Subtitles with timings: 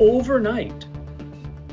[0.00, 0.86] overnight,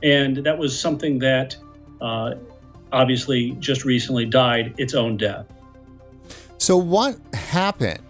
[0.02, 1.56] and that was something that
[2.02, 2.34] uh,
[2.92, 5.46] obviously just recently died its own death.
[6.58, 8.02] So what happened?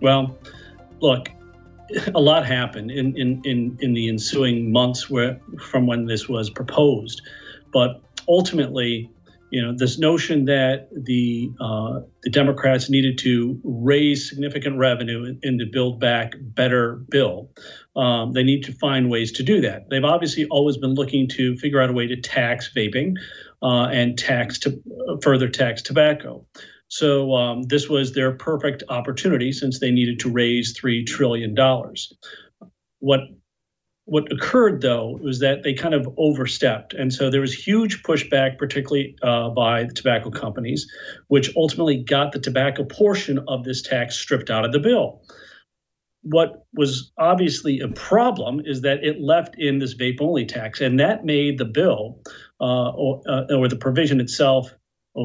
[0.00, 0.38] Well,
[1.00, 1.28] look,
[2.14, 6.48] a lot happened in, in, in, in the ensuing months where, from when this was
[6.48, 7.22] proposed.
[7.72, 9.10] But ultimately,
[9.50, 15.56] you know, this notion that the uh, the Democrats needed to raise significant revenue in
[15.56, 17.50] the Build Back Better bill,
[17.96, 19.90] um, they need to find ways to do that.
[19.90, 23.14] They've obviously always been looking to figure out a way to tax vaping
[23.62, 26.46] uh, and tax to uh, further tax tobacco.
[26.86, 32.12] So um, this was their perfect opportunity since they needed to raise three trillion dollars.
[32.98, 33.20] What
[34.10, 36.94] what occurred though was that they kind of overstepped.
[36.94, 40.90] And so there was huge pushback particularly uh, by the tobacco companies
[41.28, 45.22] which ultimately got the tobacco portion of this tax stripped out of the bill.
[46.22, 50.98] What was obviously a problem is that it left in this vape only tax and
[50.98, 52.18] that made the bill
[52.60, 54.74] uh, or, uh, or the provision itself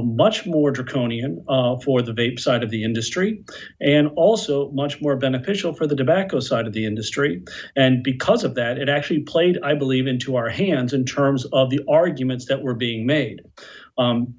[0.03, 3.44] much more draconian uh, for the vape side of the industry
[3.81, 7.44] and also much more beneficial for the tobacco side of the industry.
[7.75, 11.69] And because of that, it actually played, I believe, into our hands in terms of
[11.69, 13.41] the arguments that were being made.
[13.97, 14.35] Um,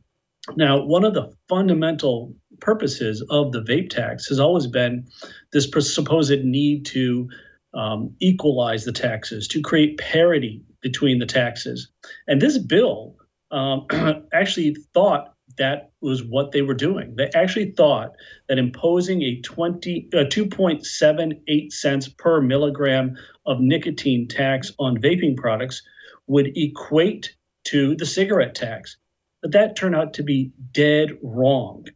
[0.57, 5.07] now, one of the fundamental purposes of the vape tax has always been
[5.53, 7.29] this supposed need to
[7.75, 11.89] um, equalize the taxes, to create parity between the taxes.
[12.27, 13.17] And this bill
[13.51, 13.87] um,
[14.33, 17.15] actually thought that was what they were doing.
[17.17, 18.13] They actually thought
[18.49, 25.83] that imposing a 20, uh, 2.78 cents per milligram of nicotine tax on vaping products
[26.27, 27.35] would equate
[27.65, 28.97] to the cigarette tax.
[29.43, 31.87] But that turned out to be dead wrong.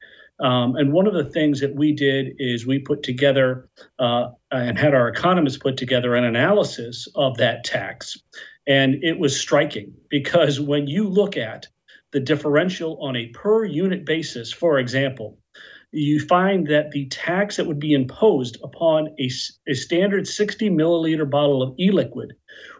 [0.41, 3.69] Um, and one of the things that we did is we put together
[3.99, 8.17] uh, and had our economists put together an analysis of that tax.
[8.67, 11.67] And it was striking because when you look at
[12.13, 15.39] the differential on a per unit basis, for example,
[15.93, 19.31] you find that the tax that would be imposed upon a,
[19.69, 22.33] a standard 60 milliliter bottle of e liquid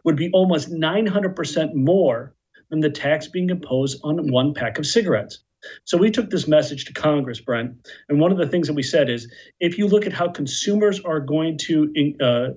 [0.05, 2.35] would be almost 900% more
[2.71, 5.43] than the tax being imposed on one pack of cigarettes.
[5.85, 7.73] So we took this message to Congress, Brent,
[8.09, 11.01] and one of the things that we said is if you look at how consumers
[11.01, 12.49] are going to uh,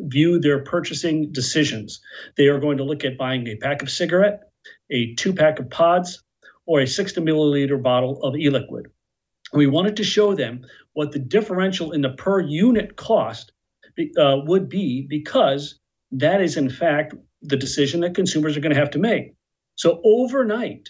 [0.00, 2.00] view their purchasing decisions,
[2.36, 4.49] they are going to look at buying a pack of cigarette
[4.90, 6.22] a two pack of pods,
[6.66, 8.86] or a 60 milliliter bottle of e liquid.
[9.52, 13.52] We wanted to show them what the differential in the per unit cost
[14.18, 15.78] uh, would be because
[16.12, 19.34] that is, in fact, the decision that consumers are going to have to make.
[19.74, 20.88] So, overnight,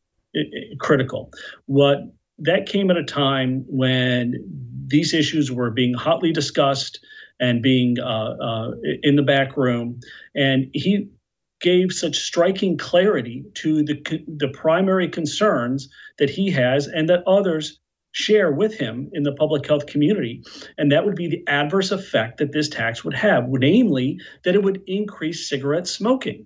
[0.80, 1.32] critical.
[1.66, 2.00] What
[2.40, 4.36] that came at a time when
[4.88, 7.00] these issues were being hotly discussed
[7.40, 8.72] and being uh, uh,
[9.04, 10.00] in the back room,
[10.36, 11.10] and he
[11.62, 14.02] gave such striking clarity to the
[14.38, 17.80] the primary concerns that he has and that others
[18.12, 20.44] share with him in the public health community.
[20.78, 24.64] And that would be the adverse effect that this tax would have, namely, that it
[24.64, 26.46] would increase cigarette smoking.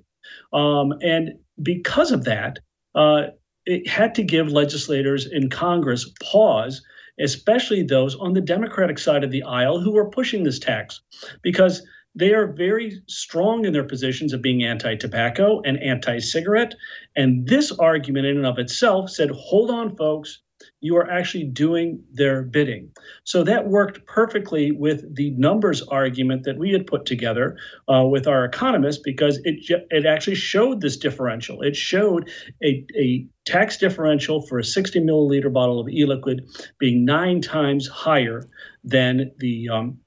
[0.52, 1.32] Um, and
[1.62, 2.60] because of that,
[2.96, 3.28] uh,
[3.66, 6.82] it had to give legislators in Congress pause,
[7.20, 11.02] especially those on the Democratic side of the aisle who were pushing this tax,
[11.42, 11.82] because
[12.16, 16.76] they are very strong in their positions of being anti tobacco and anti cigarette.
[17.16, 20.42] And this argument, in and of itself, said, hold on, folks,
[20.84, 22.92] you are actually doing their bidding.
[23.24, 27.58] So that worked perfectly with the numbers argument that we had put together
[27.88, 31.62] uh, with our economists because it it actually showed this differential.
[31.62, 32.30] It showed
[32.62, 36.50] a, a tax differential for a 60 milliliter bottle of e-liquid
[36.80, 38.44] being nine times higher
[38.84, 39.98] than the um,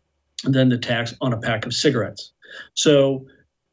[0.44, 2.32] than the tax on a pack of cigarettes.
[2.74, 3.26] So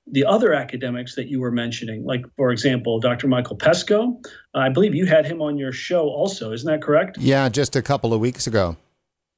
[0.07, 3.27] the other academics that you were mentioning, like, for example, Dr.
[3.27, 4.23] Michael Pesko,
[4.53, 6.51] I believe you had him on your show also.
[6.51, 7.17] Isn't that correct?
[7.17, 8.75] Yeah, just a couple of weeks ago.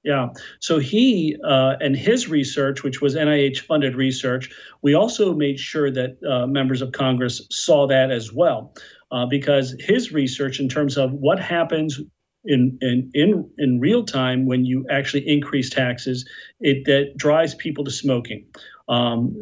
[0.03, 0.29] Yeah.
[0.59, 4.51] So he uh, and his research, which was NIH funded research,
[4.83, 8.71] we also made sure that uh, members of Congress saw that as well,
[9.11, 11.99] uh, because his research in terms of what happens
[12.45, 16.23] in, in in in real time when you actually increase taxes,
[16.59, 18.45] it that drives people to smoking.
[18.87, 19.35] Um,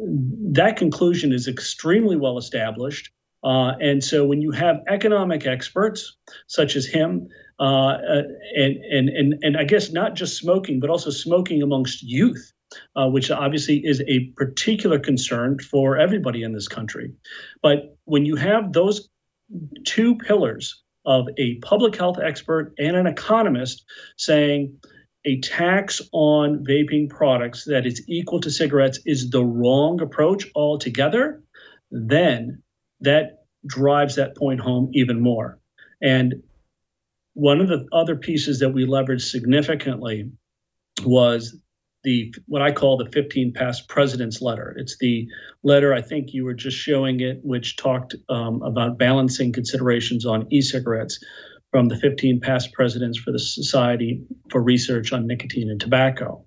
[0.52, 3.10] that conclusion is extremely well established.
[3.42, 7.28] Uh, and so when you have economic experts such as him,
[7.60, 8.22] uh, uh,
[8.56, 12.52] and, and, and, and I guess not just smoking, but also smoking amongst youth,
[12.96, 17.12] uh, which obviously is a particular concern for everybody in this country.
[17.62, 19.08] But when you have those
[19.84, 23.84] two pillars of a public health expert and an economist
[24.16, 24.74] saying,
[25.24, 31.42] a tax on vaping products that is equal to cigarettes is the wrong approach altogether,
[31.90, 32.62] then
[33.00, 35.58] that drives that point home even more.
[36.02, 36.42] And
[37.32, 40.30] one of the other pieces that we leveraged significantly
[41.04, 41.56] was
[42.04, 44.74] the what I call the 15 past president's letter.
[44.78, 45.26] It's the
[45.62, 50.46] letter I think you were just showing it, which talked um, about balancing considerations on
[50.52, 51.18] e-cigarettes
[51.74, 56.46] from the 15 past presidents for the Society for Research on Nicotine and Tobacco.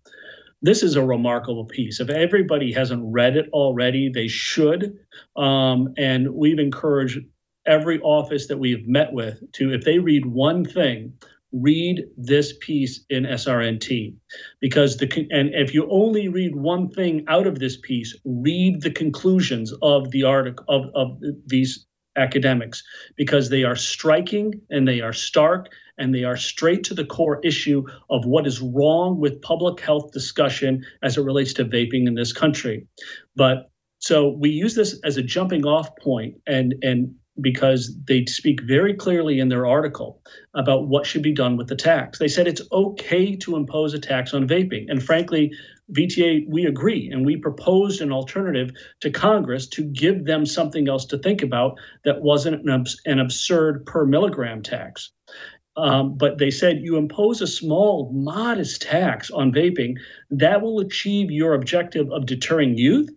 [0.62, 2.00] This is a remarkable piece.
[2.00, 4.98] If everybody hasn't read it already, they should.
[5.36, 7.20] Um, and we've encouraged
[7.66, 11.12] every office that we've met with to, if they read one thing,
[11.52, 14.16] read this piece in SRNT
[14.62, 18.92] because the and if you only read one thing out of this piece, read the
[18.92, 21.87] conclusions of the article of, of these
[22.18, 22.84] academics
[23.16, 27.40] because they are striking and they are stark and they are straight to the core
[27.44, 32.14] issue of what is wrong with public health discussion as it relates to vaping in
[32.14, 32.86] this country.
[33.36, 33.70] But
[34.00, 38.94] so we use this as a jumping off point and and because they speak very
[38.94, 40.22] clearly in their article
[40.56, 42.20] about what should be done with the tax.
[42.20, 44.86] They said it's okay to impose a tax on vaping.
[44.90, 45.52] And frankly,
[45.94, 51.06] VTA, we agree, and we proposed an alternative to Congress to give them something else
[51.06, 55.12] to think about that wasn't an, abs- an absurd per milligram tax.
[55.78, 59.96] Um, but they said you impose a small, modest tax on vaping,
[60.32, 63.10] that will achieve your objective of deterring youth,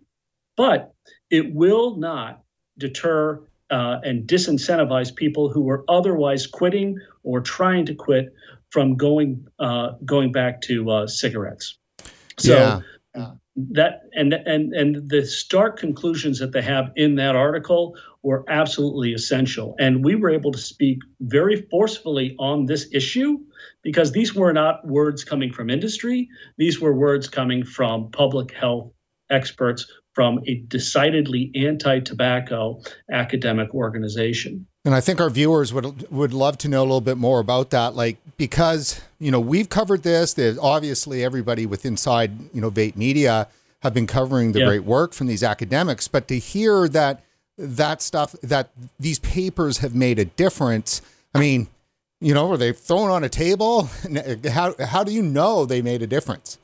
[0.55, 0.93] but
[1.31, 2.43] it will not
[2.77, 8.33] deter uh, and disincentivize people who were otherwise quitting or trying to quit
[8.69, 11.77] from going uh, going back to uh, cigarettes.
[12.37, 12.81] So
[13.15, 13.31] yeah.
[13.55, 19.13] that and and and the stark conclusions that they have in that article were absolutely
[19.13, 23.39] essential and we were able to speak very forcefully on this issue
[23.81, 28.91] because these were not words coming from industry these were words coming from public health
[29.31, 34.67] experts from a decidedly anti-tobacco academic organization.
[34.83, 37.69] And I think our viewers would would love to know a little bit more about
[37.69, 40.33] that like because you know we've covered this.
[40.33, 43.47] There's obviously everybody with inside you know vape media
[43.83, 44.65] have been covering the yeah.
[44.65, 46.07] great work from these academics.
[46.07, 47.23] But to hear that
[47.57, 50.99] that stuff that these papers have made a difference
[51.35, 51.67] i mean
[52.21, 53.89] you know were they thrown on a table?
[54.51, 56.59] How how do you know they made a difference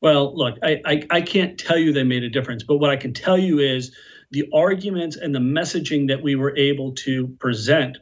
[0.00, 2.96] well look I, I i can't tell you they made a difference but what i
[2.96, 3.94] can tell you is
[4.30, 7.98] the arguments and the messaging that we were able to present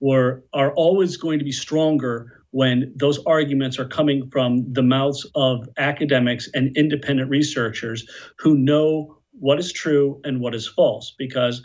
[0.00, 5.26] were are always going to be stronger when those arguments are coming from the mouths
[5.34, 8.06] of academics and independent researchers
[8.38, 11.62] who know what is true and what is false because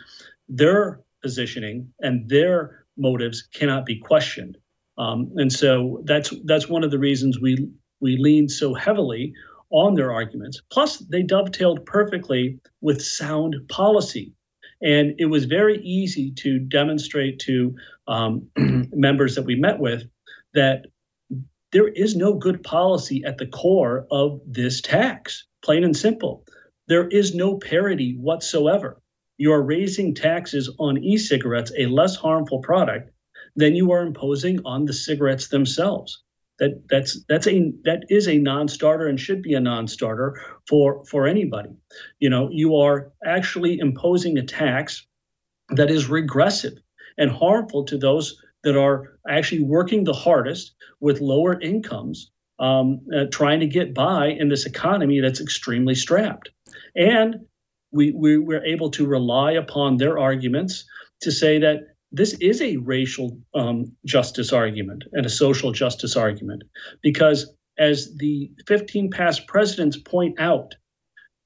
[0.48, 4.56] their positioning and their motives cannot be questioned.
[4.96, 7.68] Um, and so that's that's one of the reasons we
[8.00, 9.34] we lean so heavily
[9.70, 14.32] on their arguments plus they dovetailed perfectly with sound policy
[14.80, 17.74] and it was very easy to demonstrate to
[18.06, 18.46] um,
[18.92, 20.04] members that we met with
[20.54, 20.86] that
[21.72, 26.44] there is no good policy at the core of this tax, plain and simple.
[26.86, 29.02] There is no parity whatsoever.
[29.36, 33.10] You are raising taxes on e cigarettes, a less harmful product,
[33.54, 36.22] than you are imposing on the cigarettes themselves.
[36.58, 41.26] That that's that's a that is a non-starter and should be a non-starter for for
[41.26, 41.70] anybody.
[42.18, 45.06] You know, you are actually imposing a tax
[45.70, 46.74] that is regressive
[47.16, 53.26] and harmful to those that are actually working the hardest with lower incomes, um, uh,
[53.30, 56.50] trying to get by in this economy that's extremely strapped.
[56.96, 57.46] And
[57.92, 60.84] we, we were able to rely upon their arguments
[61.22, 66.62] to say that this is a racial um, justice argument and a social justice argument
[67.02, 70.74] because as the 15 past presidents point out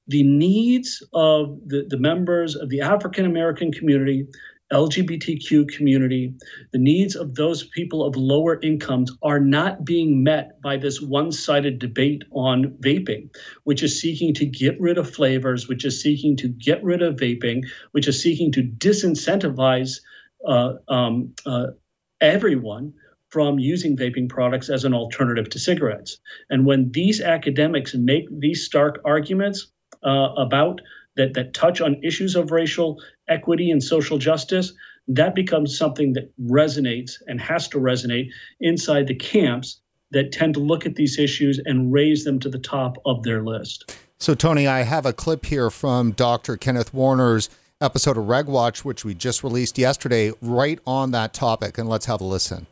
[0.07, 4.25] the needs of the, the members of the african american community
[4.71, 6.33] LGBTQ community,
[6.71, 11.31] the needs of those people of lower incomes are not being met by this one
[11.31, 13.29] sided debate on vaping,
[13.65, 17.17] which is seeking to get rid of flavors, which is seeking to get rid of
[17.17, 19.99] vaping, which is seeking to disincentivize
[20.47, 21.67] um, uh,
[22.21, 22.93] everyone
[23.29, 26.19] from using vaping products as an alternative to cigarettes.
[26.51, 29.71] And when these academics make these stark arguments
[30.03, 30.81] uh, about
[31.15, 34.73] that, that touch on issues of racial equity and social justice,
[35.07, 39.81] that becomes something that resonates and has to resonate inside the camps
[40.11, 43.43] that tend to look at these issues and raise them to the top of their
[43.43, 43.97] list.
[44.19, 46.55] So, Tony, I have a clip here from Dr.
[46.55, 47.49] Kenneth Warner's
[47.83, 51.77] episode of Reg Watch, which we just released yesterday, right on that topic.
[51.77, 52.67] And let's have a listen.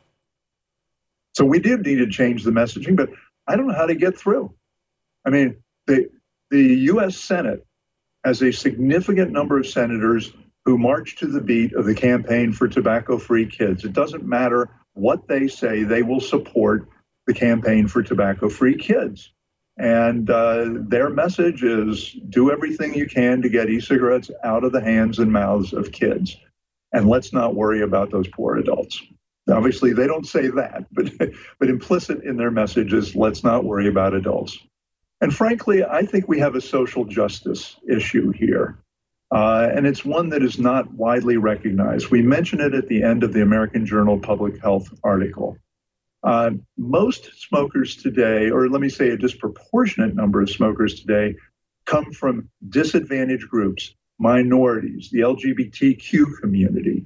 [1.33, 3.09] So, we did need to change the messaging, but
[3.47, 4.53] I don't know how to get through.
[5.25, 6.09] I mean, the,
[6.49, 7.17] the U.S.
[7.17, 7.65] Senate
[8.23, 10.31] has a significant number of senators
[10.65, 13.83] who march to the beat of the campaign for tobacco free kids.
[13.83, 16.87] It doesn't matter what they say, they will support
[17.27, 19.31] the campaign for tobacco free kids.
[19.77, 24.71] And uh, their message is do everything you can to get e cigarettes out of
[24.71, 26.37] the hands and mouths of kids.
[26.93, 29.01] And let's not worry about those poor adults.
[29.49, 31.11] Obviously, they don't say that, but,
[31.59, 34.57] but implicit in their message is let's not worry about adults.
[35.21, 38.79] And frankly, I think we have a social justice issue here.
[39.31, 42.09] Uh, and it's one that is not widely recognized.
[42.09, 45.57] We mention it at the end of the American Journal Public Health article.
[46.23, 51.35] Uh, most smokers today, or let me say a disproportionate number of smokers today,
[51.85, 57.05] come from disadvantaged groups, minorities, the LGBTQ community,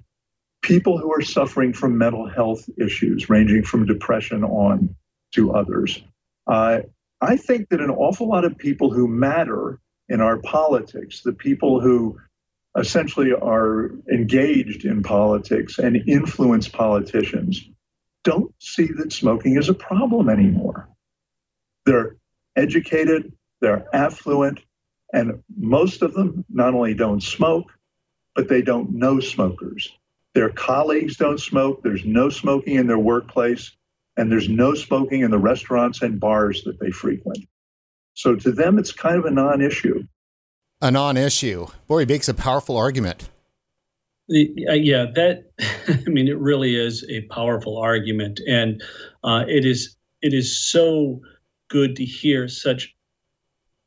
[0.61, 4.95] people who are suffering from mental health issues, ranging from depression on
[5.33, 6.03] to others.
[6.47, 6.79] Uh,
[7.21, 9.79] I think that an awful lot of people who matter
[10.09, 12.19] in our politics, the people who
[12.77, 17.69] essentially are engaged in politics and influence politicians,
[18.25, 20.89] don't see that smoking is a problem anymore.
[21.85, 22.17] They're
[22.57, 24.59] educated, they're affluent,
[25.13, 27.71] and most of them not only don't smoke,
[28.35, 29.93] but they don't know smokers.
[30.33, 33.71] Their colleagues don't smoke, there's no smoking in their workplace,
[34.17, 37.45] and there's no smoking in the restaurants and bars that they frequent.
[38.15, 40.03] So to them, it's kind of a non issue.
[40.81, 41.67] A non issue.
[41.87, 43.29] Boy, he makes a powerful argument.
[44.27, 45.51] Yeah, that,
[45.87, 48.39] I mean, it really is a powerful argument.
[48.47, 48.81] And
[49.23, 51.21] uh, it is it is so
[51.69, 52.95] good to hear such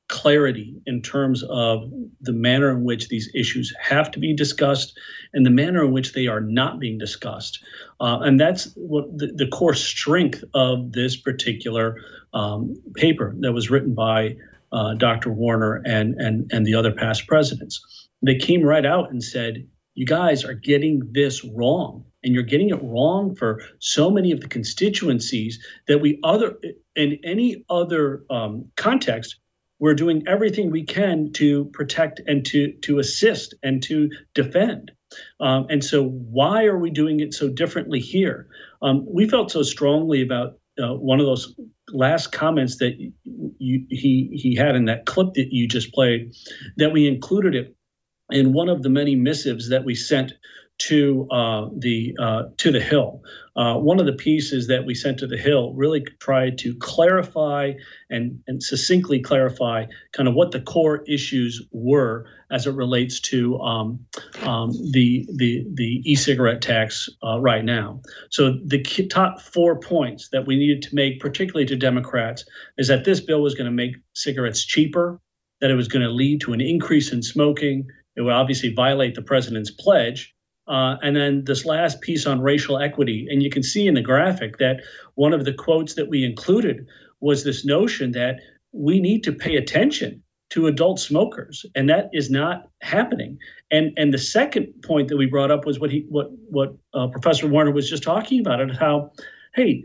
[0.09, 1.91] clarity in terms of
[2.21, 4.99] the manner in which these issues have to be discussed
[5.35, 7.63] and the manner in which they are not being discussed.
[8.01, 12.01] Uh, and that's what the, the, core strength of this particular
[12.33, 14.35] um, paper that was written by
[14.73, 15.31] uh, Dr.
[15.31, 18.09] Warner and, and, and the other past presidents.
[18.23, 19.67] They came right out and said,
[19.99, 24.41] you guys are getting this wrong and you're getting it wrong for so many of
[24.41, 26.57] the constituencies that we other
[26.95, 29.41] in any other um, context
[29.81, 34.93] we're doing everything we can to protect and to to assist and to defend.
[35.41, 38.47] Um, and so why are we doing it so differently here?
[38.83, 41.57] Um, we felt so strongly about uh, one of those
[41.89, 46.33] last comments that you, he he had in that clip that you just played
[46.77, 47.75] that we included it
[48.31, 50.33] in one of the many missives that we sent
[50.79, 53.21] to uh, the uh, to the Hill.
[53.57, 57.73] Uh, one of the pieces that we sent to the Hill really tried to clarify
[58.11, 63.59] and, and succinctly clarify kind of what the core issues were as it relates to
[63.59, 63.99] um,
[64.43, 68.01] um, the the the e-cigarette tax uh, right now.
[68.31, 68.81] So the
[69.11, 72.45] top four points that we needed to make, particularly to Democrats,
[72.79, 75.21] is that this bill was going to make cigarettes cheaper,
[75.61, 77.89] that it was going to lead to an increase in smoking.
[78.19, 80.35] It would obviously violate the president's pledge
[80.69, 83.27] uh, and then this last piece on racial equity.
[83.31, 84.83] And you can see in the graphic that
[85.15, 86.87] one of the quotes that we included
[87.21, 88.41] was this notion that
[88.73, 93.39] we need to pay attention to adult smokers, and that is not happening.
[93.71, 97.07] And and the second point that we brought up was what he what what uh,
[97.09, 99.13] Professor Warner was just talking about, and how,
[99.55, 99.83] hey,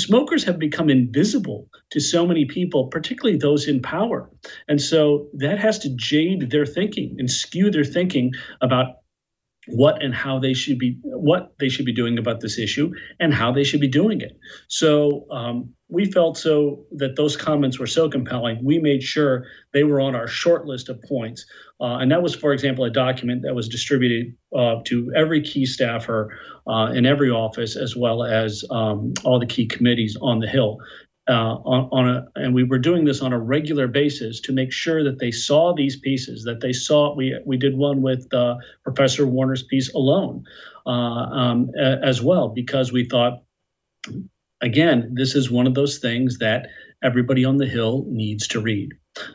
[0.00, 4.30] smokers have become invisible to so many people, particularly those in power.
[4.68, 8.99] And so that has to jade their thinking and skew their thinking about
[9.66, 13.34] what and how they should be what they should be doing about this issue and
[13.34, 14.38] how they should be doing it.
[14.68, 18.64] So um, we felt so that those comments were so compelling.
[18.64, 21.44] We made sure they were on our short list of points.
[21.80, 25.66] Uh, and that was for example a document that was distributed uh, to every key
[25.66, 30.48] staffer uh, in every office as well as um, all the key committees on the
[30.48, 30.78] hill
[31.28, 34.72] uh, on, on a, and we were doing this on a regular basis to make
[34.72, 37.14] sure that they saw these pieces, that they saw.
[37.14, 40.44] We we did one with uh, Professor Warner's piece alone,
[40.86, 43.42] uh, um, as well, because we thought,
[44.60, 46.68] again, this is one of those things that
[47.02, 48.92] everybody on the Hill needs to read,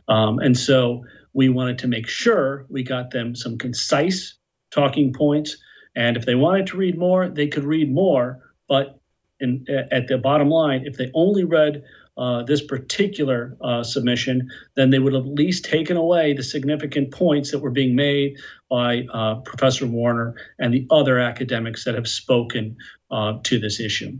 [0.08, 4.38] um, and so we wanted to make sure we got them some concise
[4.72, 5.56] talking points,
[5.96, 9.00] and if they wanted to read more, they could read more, but
[9.40, 11.84] in, at the bottom line, if they only read
[12.18, 17.12] uh, this particular uh, submission, then they would have at least taken away the significant
[17.12, 18.38] points that were being made
[18.70, 22.78] by uh, Professor Warner and the other academics that have spoken
[23.12, 24.18] uh, to this issue.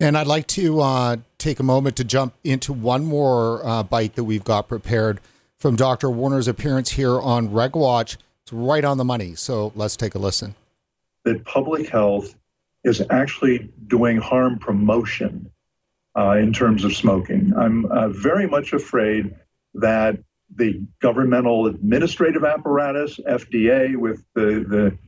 [0.00, 4.14] And I'd like to uh, take a moment to jump into one more uh, bite
[4.14, 5.20] that we've got prepared
[5.58, 6.08] from Dr.
[6.08, 8.16] Warner's appearance here on RegWatch.
[8.42, 9.34] It's right on the money.
[9.34, 10.54] So let's take a listen.
[11.24, 12.34] That public health
[12.88, 15.50] is actually doing harm promotion
[16.16, 17.52] uh, in terms of smoking.
[17.56, 19.36] I'm uh, very much afraid
[19.74, 20.18] that
[20.54, 24.98] the governmental administrative apparatus, FDA, with the, the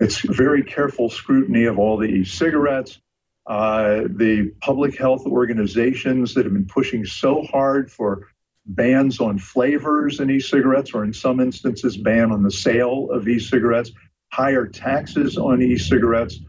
[0.00, 3.00] its very careful scrutiny of all the e-cigarettes,
[3.46, 8.28] uh, the public health organizations that have been pushing so hard for
[8.66, 13.92] bans on flavors in e-cigarettes, or in some instances, ban on the sale of e-cigarettes,
[14.32, 16.40] higher taxes on e-cigarettes.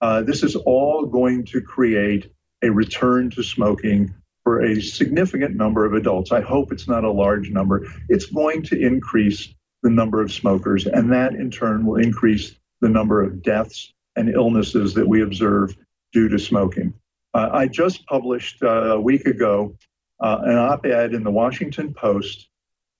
[0.00, 2.30] Uh, this is all going to create
[2.62, 6.32] a return to smoking for a significant number of adults.
[6.32, 7.86] I hope it's not a large number.
[8.08, 12.88] It's going to increase the number of smokers, and that in turn will increase the
[12.88, 15.76] number of deaths and illnesses that we observe
[16.12, 16.94] due to smoking.
[17.32, 19.76] Uh, I just published uh, a week ago
[20.20, 22.48] uh, an op ed in the Washington Post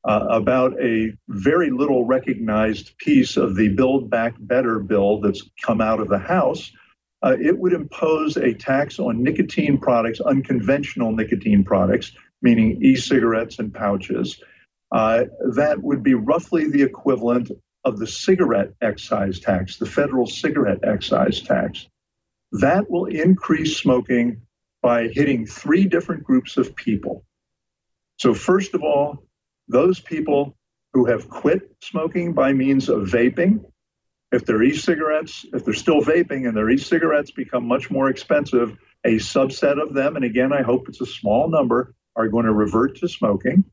[0.05, 5.81] uh, about a very little recognized piece of the Build Back Better bill that's come
[5.81, 6.71] out of the House
[7.25, 13.59] uh, it would impose a tax on nicotine products, unconventional nicotine products, meaning e cigarettes
[13.59, 14.43] and pouches.
[14.93, 17.51] Uh, that would be roughly the equivalent
[17.85, 21.87] of the cigarette excise tax, the federal cigarette excise tax.
[22.53, 24.43] That will increase smoking
[24.83, 27.25] by hitting three different groups of people.
[28.19, 29.25] So, first of all,
[29.67, 30.55] those people
[30.93, 33.65] who have quit smoking by means of vaping,
[34.35, 39.17] if their e-cigarettes, if they're still vaping and their e-cigarettes become much more expensive, a
[39.17, 42.97] subset of them, and again, I hope it's a small number, are going to revert
[42.99, 43.65] to smoking.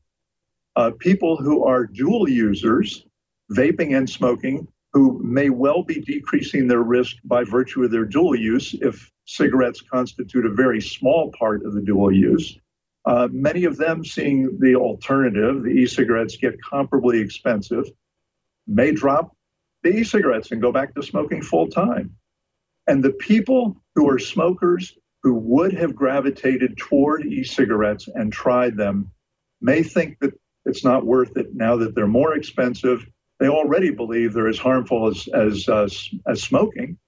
[0.76, 3.04] Uh, people who are dual users,
[3.52, 8.36] vaping and smoking, who may well be decreasing their risk by virtue of their dual
[8.36, 12.58] use if cigarettes constitute a very small part of the dual use.
[13.04, 17.84] uh, many of them seeing the alternative, the e-cigarettes get comparably expensive,
[18.66, 19.34] may drop
[19.82, 22.16] the e-cigarettes and go back to smoking full time.
[22.86, 29.10] And the people who are smokers who would have gravitated toward e-cigarettes and tried them
[29.60, 30.32] may think that
[30.64, 33.06] it's not worth it now that they're more expensive.
[33.38, 35.88] They already believe they're as harmful as as uh,
[36.26, 36.98] as smoking.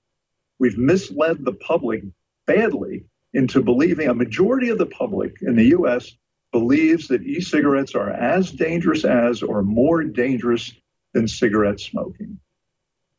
[0.58, 2.04] We've misled the public
[2.46, 6.16] badly into believing a majority of the public in the US
[6.52, 10.72] believes that e cigarettes are as dangerous as or more dangerous
[11.12, 12.38] than cigarette smoking.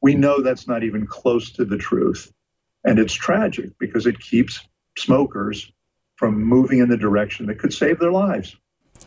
[0.06, 2.32] We know that's not even close to the truth.
[2.84, 4.62] And it's tragic because it keeps
[5.00, 5.72] smokers
[6.16, 8.56] from moving in the direction that could save their lives.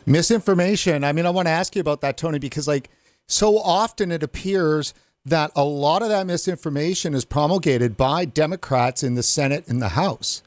[0.05, 1.05] Misinformation.
[1.05, 2.89] I mean, I want to ask you about that, Tony, because like
[3.29, 9.15] so often it appears that a lot of that misinformation is promulgated by Democrats in
[9.15, 10.43] the Senate and the House.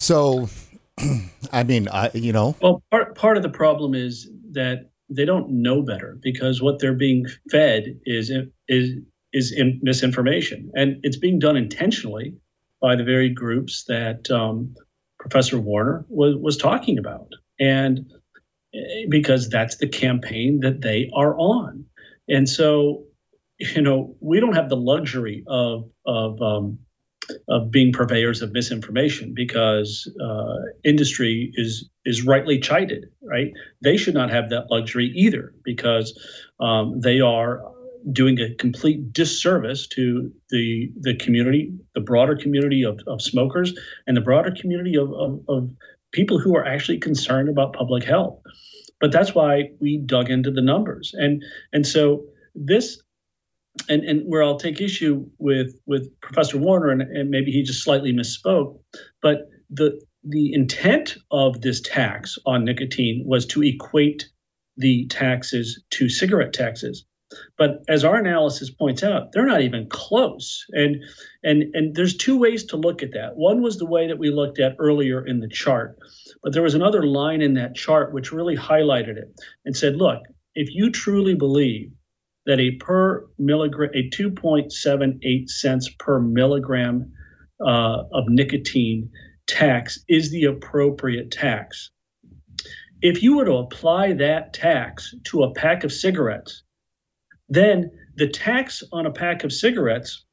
[0.00, 0.48] So,
[1.52, 2.56] I mean, I, you know.
[2.60, 6.92] Well, part, part of the problem is that they don't know better because what they're
[6.92, 8.32] being fed is
[8.68, 8.96] is
[9.32, 12.34] is misinformation, and it's being done intentionally
[12.80, 14.74] by the very groups that um,
[15.18, 18.00] Professor Warner was was talking about, and
[18.74, 21.84] eh, because that's the campaign that they are on,
[22.28, 23.04] and so
[23.58, 26.78] you know we don't have the luxury of of um,
[27.48, 33.52] of being purveyors of misinformation because uh, industry is is rightly chided right?
[33.82, 36.18] They should not have that luxury either because
[36.58, 37.62] um, they are
[38.12, 43.74] doing a complete disservice to the the community the broader community of, of smokers
[44.06, 45.70] and the broader community of, of, of
[46.12, 48.40] people who are actually concerned about public health
[49.00, 53.02] but that's why we dug into the numbers and and so this
[53.88, 57.82] and and where I'll take issue with with Professor Warner, and, and maybe he just
[57.82, 58.78] slightly misspoke,
[59.22, 64.28] but the the intent of this tax on nicotine was to equate
[64.76, 67.04] the taxes to cigarette taxes.
[67.56, 70.64] But as our analysis points out, they're not even close.
[70.70, 70.96] And
[71.44, 73.36] and and there's two ways to look at that.
[73.36, 75.96] One was the way that we looked at earlier in the chart,
[76.42, 79.32] but there was another line in that chart which really highlighted it
[79.64, 80.22] and said, look,
[80.54, 81.92] if you truly believe
[82.46, 87.12] that a per milligram, a 2.78 cents per milligram
[87.64, 89.10] uh, of nicotine
[89.46, 91.90] tax is the appropriate tax.
[93.02, 96.62] If you were to apply that tax to a pack of cigarettes,
[97.50, 100.24] then the tax on a pack of cigarettes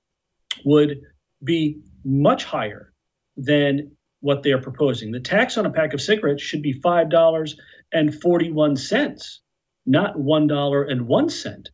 [0.63, 1.01] would
[1.43, 2.93] be much higher
[3.35, 5.11] than what they are proposing.
[5.11, 9.39] The tax on a pack of cigarettes should be $5.41,
[9.85, 11.65] not $1.01.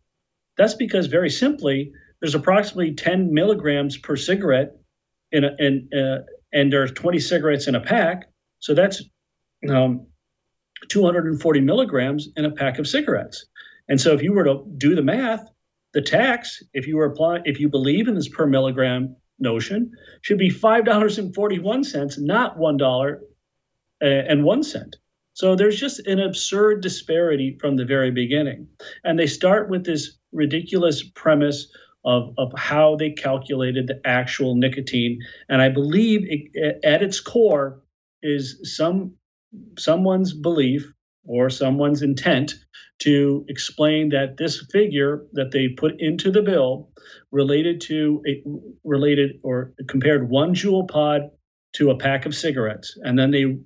[0.57, 4.71] That's because very simply, there's approximately 10 milligrams per cigarette
[5.31, 6.19] in a, in, uh,
[6.53, 8.29] and there's 20 cigarettes in a pack.
[8.59, 9.03] So that's
[9.69, 10.07] um,
[10.89, 13.45] 240 milligrams in a pack of cigarettes.
[13.87, 15.47] And so if you were to do the math,
[15.93, 17.13] the tax, if you were
[17.45, 19.91] if you believe in this per milligram notion,
[20.21, 23.21] should be five dollars and forty-one cents, not one dollar
[24.01, 24.95] and one cent.
[25.33, 28.67] So there's just an absurd disparity from the very beginning.
[29.03, 31.67] And they start with this ridiculous premise
[32.05, 35.19] of, of how they calculated the actual nicotine.
[35.49, 37.81] And I believe it, at its core
[38.21, 39.13] is some
[39.77, 40.92] someone's belief
[41.25, 42.53] or someone's intent
[42.99, 46.89] to explain that this figure that they put into the bill
[47.31, 48.43] related to a
[48.83, 51.29] related or compared one JUUL pod
[51.73, 53.57] to a pack of cigarettes and then they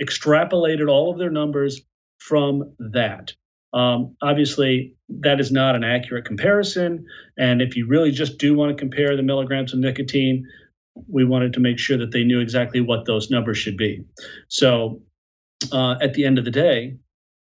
[0.00, 1.80] extrapolated all of their numbers
[2.18, 3.32] from that.
[3.74, 7.04] Um, obviously, that is not an accurate comparison.
[7.38, 10.46] And if you really just do want to compare the milligrams of nicotine,
[11.08, 14.02] we wanted to make sure that they knew exactly what those numbers should be.
[14.48, 15.00] So
[15.72, 16.96] uh, at the end of the day,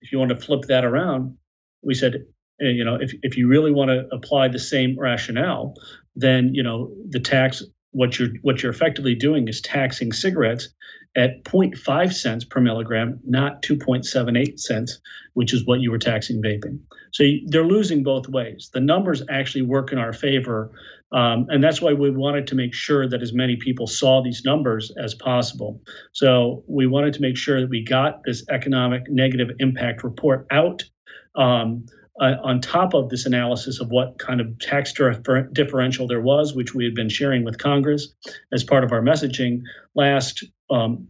[0.01, 1.37] if you want to flip that around,
[1.83, 2.25] we said,
[2.61, 5.75] eh, you know, if, if you really want to apply the same rationale,
[6.15, 10.69] then, you know, the tax, what you're what you're effectively doing is taxing cigarettes
[11.17, 15.01] at 0.5 cents per milligram, not 2.78 cents,
[15.35, 16.79] which is what you were taxing vaping.
[17.13, 18.71] So they're losing both ways.
[18.73, 20.71] The numbers actually work in our favor.
[21.13, 24.43] Um, and that's why we wanted to make sure that as many people saw these
[24.45, 25.81] numbers as possible.
[26.13, 30.85] So we wanted to make sure that we got this economic negative impact report out.
[31.35, 31.87] Um,
[32.21, 34.93] uh, on top of this analysis of what kind of tax
[35.53, 38.09] differential there was, which we had been sharing with Congress
[38.53, 39.63] as part of our messaging
[39.95, 41.07] last um,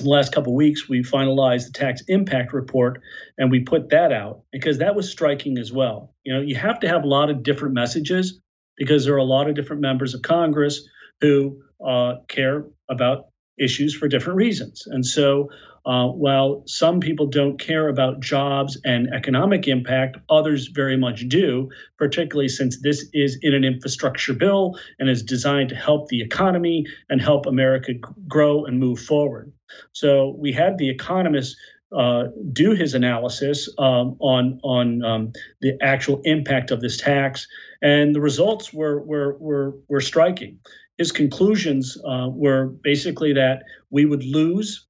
[0.00, 3.00] last couple weeks, we finalized the tax impact report
[3.38, 6.14] and we put that out because that was striking as well.
[6.24, 8.40] You know, you have to have a lot of different messages
[8.76, 10.86] because there are a lot of different members of Congress
[11.20, 13.26] who uh, care about
[13.58, 14.84] issues for different reasons.
[14.86, 15.50] And so,
[15.84, 21.68] uh, while some people don't care about jobs and economic impact, others very much do,
[21.98, 26.86] particularly since this is in an infrastructure bill and is designed to help the economy
[27.10, 27.94] and help America
[28.28, 29.52] grow and move forward.
[29.92, 31.56] So, we had the economists
[31.96, 37.46] uh, do his analysis um, on on um, the actual impact of this tax,
[37.82, 40.58] and the results were were were, were striking.
[40.98, 44.86] His conclusions uh, were basically that we would lose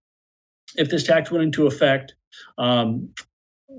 [0.76, 2.14] if this tax went into effect.
[2.58, 3.08] Um,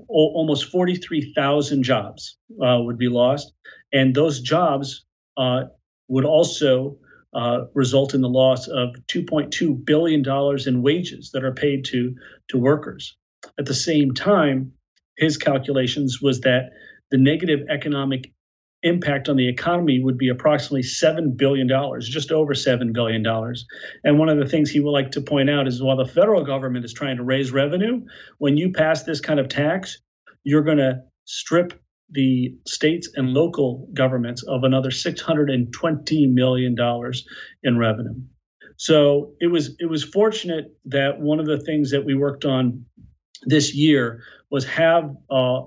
[0.08, 3.52] almost 43,000 jobs uh, would be lost,
[3.92, 5.04] and those jobs
[5.36, 5.64] uh,
[6.08, 6.98] would also
[7.34, 12.14] uh, result in the loss of 2.2 billion dollars in wages that are paid to
[12.48, 13.16] to workers.
[13.58, 14.72] At the same time,
[15.18, 16.70] his calculations was that
[17.10, 18.32] the negative economic
[18.82, 21.68] impact on the economy would be approximately $7 billion,
[22.00, 23.24] just over $7 billion.
[24.04, 26.44] And one of the things he would like to point out is while the federal
[26.44, 28.02] government is trying to raise revenue,
[28.38, 30.00] when you pass this kind of tax,
[30.44, 31.80] you're going to strip
[32.10, 36.76] the states and local governments of another $620 million
[37.62, 38.14] in revenue.
[38.76, 42.84] So it was it was fortunate that one of the things that we worked on
[43.46, 45.60] this year was have uh,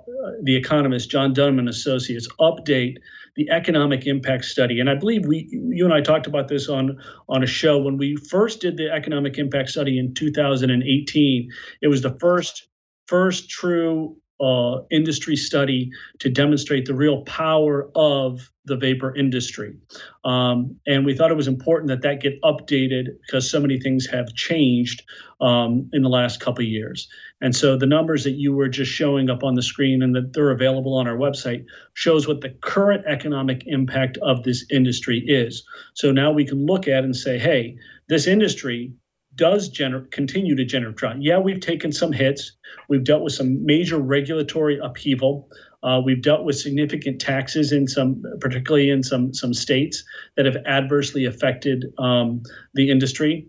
[0.43, 2.97] the economist John Dunham and Associates update
[3.35, 4.79] the economic impact study.
[4.79, 6.97] And I believe we, you and I talked about this on
[7.29, 11.49] on a show when we first did the economic impact study in 2018.
[11.81, 12.67] It was the first
[13.05, 19.77] first true uh, industry study to demonstrate the real power of the vapor industry.
[20.25, 24.05] Um, and we thought it was important that that get updated because so many things
[24.07, 25.03] have changed
[25.39, 27.07] um, in the last couple years.
[27.41, 30.33] And so the numbers that you were just showing up on the screen and that
[30.33, 35.63] they're available on our website shows what the current economic impact of this industry is.
[35.93, 37.77] So now we can look at and say, hey,
[38.09, 38.91] this industry
[39.37, 41.21] does gener- continue to generate drought.
[41.21, 42.51] Yeah, we've taken some hits.
[42.89, 45.49] We've dealt with some major regulatory upheaval.
[45.83, 50.03] Uh, we've dealt with significant taxes in some, particularly in some some states
[50.35, 52.41] that have adversely affected um,
[52.73, 53.47] the industry.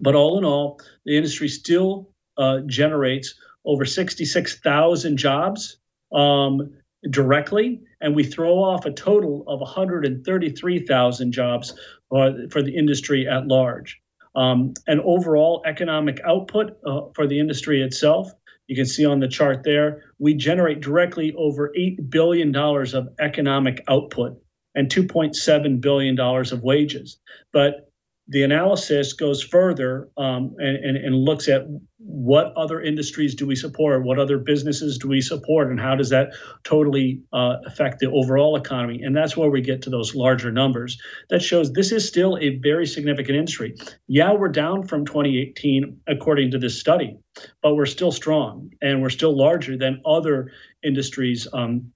[0.00, 5.76] But all in all, the industry still uh, generates over 66,000 jobs
[6.12, 6.72] um,
[7.10, 11.74] directly, and we throw off a total of 133,000 jobs
[12.10, 14.01] uh, for the industry at large.
[14.34, 18.32] Um, and overall economic output uh, for the industry itself,
[18.66, 23.84] you can see on the chart there, we generate directly over $8 billion of economic
[23.88, 24.40] output
[24.74, 27.18] and $2.7 billion of wages.
[27.52, 27.91] But
[28.32, 31.66] the analysis goes further um, and, and, and, looks at
[31.98, 36.08] what other industries do we support, what other businesses do we support, and how does
[36.08, 36.30] that
[36.64, 39.02] totally uh, affect the overall economy.
[39.02, 40.98] And that's where we get to those larger numbers.
[41.28, 43.74] That shows this is still a very significant industry.
[44.08, 47.18] Yeah, we're down from 2018 according to this study,
[47.62, 50.50] but we're still strong and we're still larger than other
[50.82, 51.92] industries um,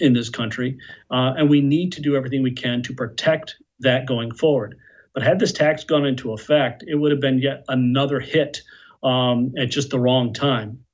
[0.00, 0.78] in this country.
[1.12, 4.76] Uh, and we need to do everything we can to protect that going forward.
[5.16, 8.60] But had this tax gone into effect, it would have been yet another hit
[9.02, 10.84] um, at just the wrong time.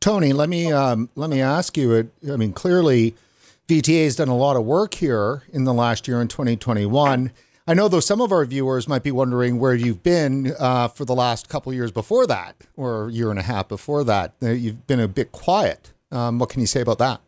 [0.00, 2.10] Tony, let me um, let me ask you.
[2.28, 3.14] I mean, clearly,
[3.68, 7.30] VTA has done a lot of work here in the last year in 2021.
[7.68, 11.04] I know, though, some of our viewers might be wondering where you've been uh, for
[11.04, 14.34] the last couple years before that, or year and a half before that.
[14.42, 15.92] Uh, you've been a bit quiet.
[16.10, 17.20] Um, what can you say about that?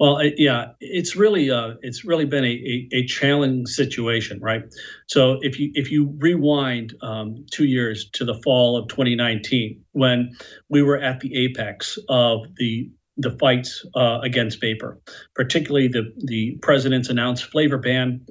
[0.00, 4.64] Well, yeah, it's really uh, it's really been a, a, a, challenging situation, right?
[5.06, 10.36] So if you if you rewind um, two years to the fall of 2019, when
[10.68, 15.00] we were at the apex of the the fights uh, against vapor,
[15.36, 18.26] particularly the the president's announced flavor ban,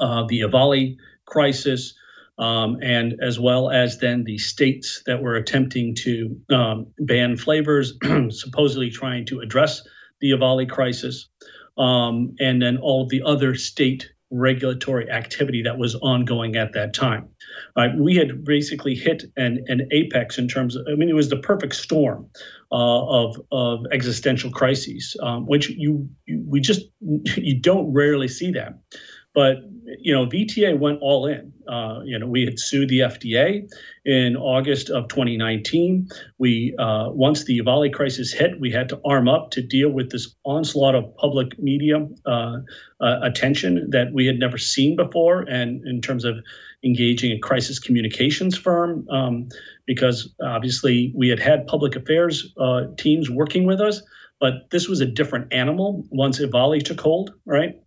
[0.00, 1.94] uh, the EVALI crisis,
[2.40, 7.92] um, and as well as then the states that were attempting to um, ban flavors,
[8.30, 9.82] supposedly trying to address
[10.20, 11.28] the EVALI crisis,
[11.78, 16.94] um, and then all of the other state regulatory activity that was ongoing at that
[16.94, 17.28] time.
[17.76, 21.30] Uh, we had basically hit an, an apex in terms of, I mean, it was
[21.30, 22.28] the perfect storm
[22.70, 28.52] uh, of, of existential crises, um, which you, you, we just, you don't rarely see
[28.52, 28.78] that.
[29.40, 29.62] But
[29.98, 31.50] you know, VTA went all in.
[31.66, 33.66] Uh, you know, we had sued the FDA
[34.04, 36.10] in August of 2019.
[36.36, 40.10] We uh, once the EVALI crisis hit, we had to arm up to deal with
[40.10, 42.58] this onslaught of public media uh,
[43.00, 46.36] uh, attention that we had never seen before, and in terms of
[46.84, 49.48] engaging a crisis communications firm, um,
[49.86, 54.02] because obviously we had had public affairs uh, teams working with us,
[54.38, 57.80] but this was a different animal once EVALI took hold, right?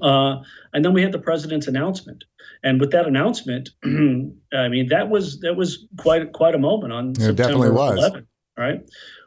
[0.00, 0.36] Uh,
[0.72, 2.24] and then we had the president's announcement.
[2.62, 7.10] And with that announcement, I mean that was that was quite quite a moment on
[7.10, 7.98] It September definitely was.
[7.98, 8.26] 11th,
[8.56, 8.80] right?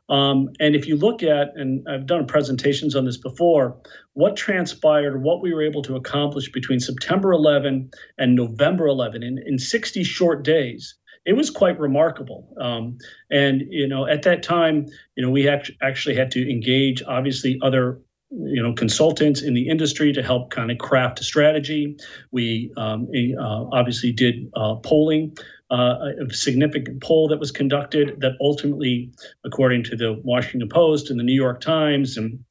[0.10, 3.78] Um, and if you look at, and I've done presentations on this before,
[4.14, 9.40] what transpired, what we were able to accomplish between September 11 and November 11 in,
[9.46, 10.96] in 60 short days,
[11.26, 12.54] it was quite remarkable.
[12.60, 12.98] Um,
[13.32, 17.58] and you know, at that time, you know, we act- actually had to engage, obviously,
[17.62, 18.00] other
[18.36, 21.98] you know consultants in the industry to help kind of craft a strategy.
[22.32, 23.08] We um,
[23.40, 25.36] uh, obviously did uh, polling
[25.72, 29.12] uh, a significant poll that was conducted that ultimately,
[29.44, 32.44] according to the Washington Post and the New York Times and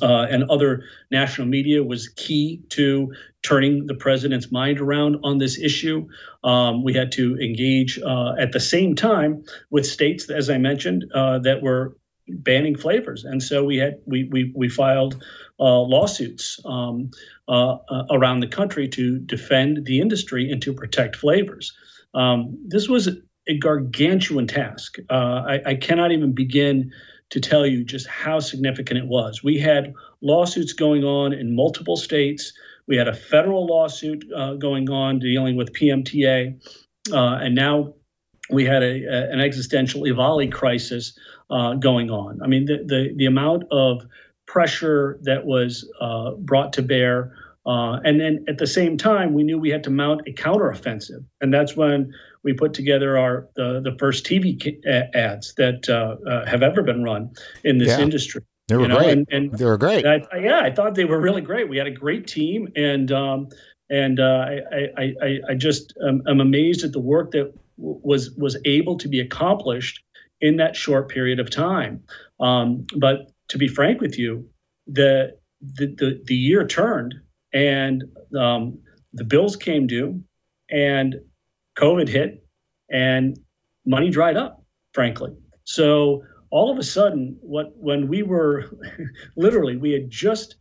[0.00, 5.58] uh, and other national media, was key to turning the president's mind around on this
[5.58, 6.08] issue.
[6.42, 11.04] Um, we had to engage uh, at the same time with states, as I mentioned,
[11.14, 15.22] uh, that were banning flavors, and so we had we we we filed
[15.60, 17.10] uh, lawsuits um,
[17.48, 21.72] uh, uh, around the country to defend the industry and to protect flavors.
[22.14, 23.08] Um, this was
[23.48, 24.96] a gargantuan task.
[25.10, 26.90] Uh, I, I, cannot even begin
[27.30, 29.42] to tell you just how significant it was.
[29.42, 32.52] We had lawsuits going on in multiple states.
[32.86, 36.58] We had a federal lawsuit uh, going on dealing with PMTA,
[37.12, 37.94] uh, and now
[38.50, 41.18] we had a, a, an existential EVALI crisis
[41.50, 42.40] uh, going on.
[42.42, 44.06] I mean, the, the, the amount of
[44.46, 47.34] pressure that was uh, brought to bear
[47.66, 51.24] uh, and then at the same time, we knew we had to mount a counteroffensive,
[51.40, 54.54] and that's when we put together our the, the first TV
[55.14, 57.30] ads that uh, uh, have ever been run
[57.64, 58.00] in this yeah.
[58.00, 58.42] industry.
[58.68, 58.98] They were you know?
[58.98, 59.10] great.
[59.10, 60.04] And, and they were great.
[60.04, 61.68] I, yeah, I thought they were really great.
[61.68, 63.48] We had a great team, and um,
[63.88, 68.00] and uh, I, I, I I just um, am amazed at the work that w-
[68.02, 70.03] was was able to be accomplished
[70.44, 72.02] in that short period of time.
[72.38, 74.46] Um, but to be frank with you,
[74.86, 75.36] the
[75.76, 77.14] the, the, the year turned
[77.54, 78.04] and
[78.38, 78.78] um,
[79.14, 80.22] the bills came due,
[80.70, 81.14] and
[81.78, 82.46] COVID hit,
[82.90, 83.38] and
[83.86, 85.30] money dried up, frankly.
[85.64, 88.70] So all of a sudden, what when we were
[89.36, 90.56] literally we had just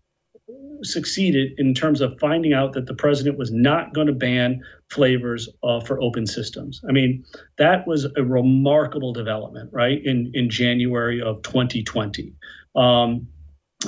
[0.84, 5.47] succeeded in terms of finding out that the president was not going to ban flavors
[5.63, 6.82] uh, for open systems.
[6.88, 7.23] I mean,
[7.58, 10.01] that was a remarkable development, right?
[10.03, 12.34] In in January of 2020,
[12.75, 13.27] um,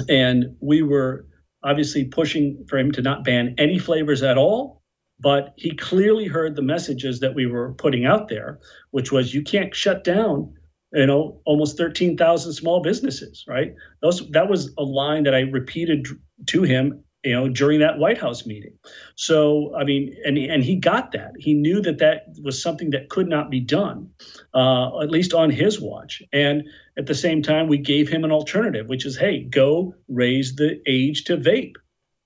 [0.08, 1.26] and we were
[1.64, 4.82] obviously pushing for him to not ban any flavors at all.
[5.18, 8.60] But he clearly heard the messages that we were putting out there,
[8.92, 10.54] which was you can't shut down,
[10.92, 13.74] you know, almost 13,000 small businesses, right?
[14.02, 16.06] Those that was a line that I repeated
[16.48, 18.74] to him you know, during that White House meeting.
[19.16, 21.32] So, I mean, and and he got that.
[21.40, 24.12] He knew that that was something that could not be done,
[24.54, 26.22] uh, at least on his watch.
[26.32, 26.64] And
[26.98, 30.80] at the same time, we gave him an alternative, which is, hey, go raise the
[30.86, 31.74] age to vape.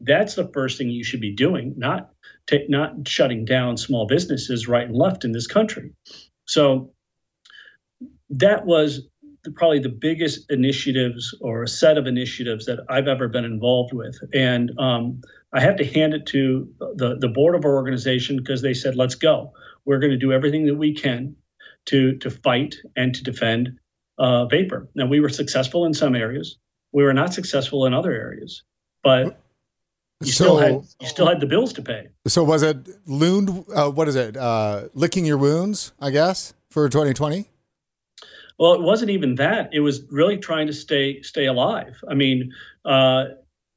[0.02, 2.10] That's the first thing you should be doing, not
[2.45, 5.93] take, not shutting down small businesses right and left in this country.
[6.45, 6.91] So
[8.30, 9.08] that was
[9.56, 14.17] probably the biggest initiatives or a set of initiatives that I've ever been involved with.
[14.34, 15.21] And um,
[15.54, 18.95] I have to hand it to the, the board of our organization because they said,
[18.95, 19.54] let's go.
[19.86, 21.36] We're going to do everything that we can
[21.86, 23.80] to, to fight and to defend
[24.17, 24.89] uh, vapor.
[24.95, 26.58] Now, we were successful in some areas.
[26.91, 28.63] We were not successful in other areas,
[29.04, 29.39] but
[30.21, 32.08] you so, still had you still had the bills to pay.
[32.28, 33.65] So was it looned?
[33.73, 34.36] Uh, what is it?
[34.36, 37.49] Uh, licking your wounds, I guess, for 2020.
[38.60, 39.69] Well, it wasn't even that.
[39.74, 42.04] It was really trying to stay stay alive.
[42.10, 42.52] I mean,
[42.86, 43.26] uh,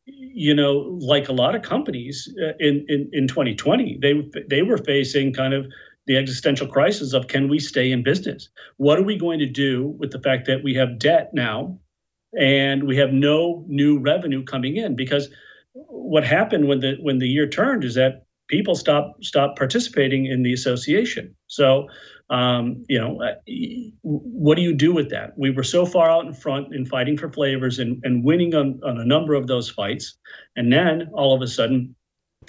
[0.07, 4.79] you know, like a lot of companies uh, in, in in 2020, they they were
[4.79, 5.66] facing kind of
[6.09, 8.49] the existential crisis of can we stay in business?
[8.77, 11.79] What are we going to do with the fact that we have debt now,
[12.37, 14.97] and we have no new revenue coming in?
[14.97, 15.29] Because
[15.75, 20.43] what happened when the when the year turned is that people stopped stopped participating in
[20.43, 21.35] the association.
[21.47, 21.89] So
[22.33, 23.35] um, you know, uh,
[24.03, 25.37] what do you do with that?
[25.37, 28.81] We were so far out in front in fighting for flavors and, and winning on,
[28.83, 30.17] on a number of those fights.
[30.57, 31.95] And then all of a sudden,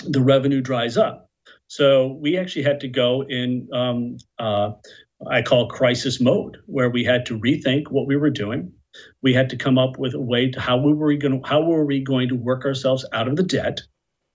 [0.07, 1.29] the revenue dries up.
[1.67, 4.71] So we actually had to go in, um, uh,
[5.29, 8.71] I call crisis mode, where we had to rethink what we were doing.
[9.21, 11.61] We had to come up with a way to how we were going to, how
[11.61, 13.81] were we going to work ourselves out of the debt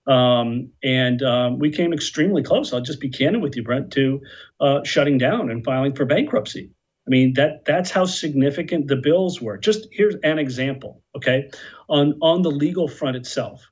[0.09, 2.73] um, and um, we came extremely close.
[2.73, 4.21] I'll just be candid with you, Brent, to
[4.59, 6.71] uh, shutting down and filing for bankruptcy.
[7.07, 9.57] I mean that that's how significant the bills were.
[9.57, 11.49] Just here's an example, okay?
[11.87, 13.65] On on the legal front itself,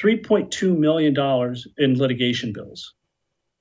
[0.00, 2.94] 3.2 million dollars in litigation bills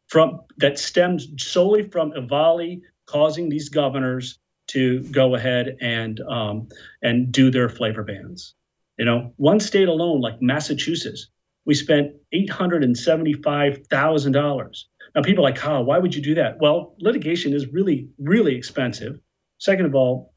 [0.08, 6.68] from that stems solely from EVALI causing these governors to go ahead and um,
[7.02, 8.54] and do their flavor bans.
[8.98, 11.30] You know, one state alone, like Massachusetts,
[11.66, 14.84] we spent $875,000.
[15.16, 16.58] Now, people are like, oh, why would you do that?
[16.60, 19.20] Well, litigation is really, really expensive.
[19.60, 20.34] Second of all,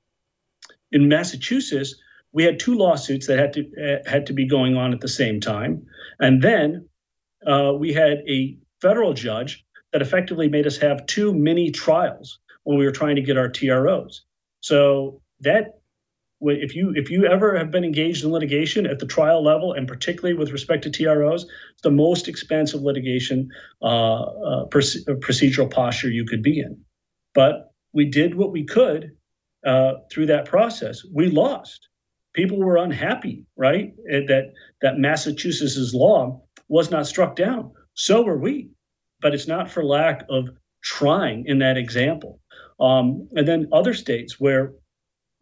[0.92, 1.96] in Massachusetts,
[2.32, 5.08] we had two lawsuits that had to uh, had to be going on at the
[5.08, 5.84] same time,
[6.20, 6.88] and then
[7.46, 12.78] uh, we had a federal judge that effectively made us have two mini trials when
[12.78, 14.22] we were trying to get our TROs.
[14.60, 15.80] So that
[16.40, 19.88] if you if you ever have been engaged in litigation at the trial level and
[19.88, 23.48] particularly with respect to TROs, it's the most expensive litigation
[23.82, 26.78] uh, uh, procedural posture you could be in.
[27.34, 29.12] But we did what we could
[29.66, 31.02] uh, through that process.
[31.12, 31.88] We lost.
[32.34, 33.94] People were unhappy, right?
[34.06, 37.72] That that Massachusetts's law was not struck down.
[37.94, 38.68] So were we,
[39.22, 40.50] but it's not for lack of
[40.82, 42.40] trying in that example.
[42.78, 44.72] Um, and then other states where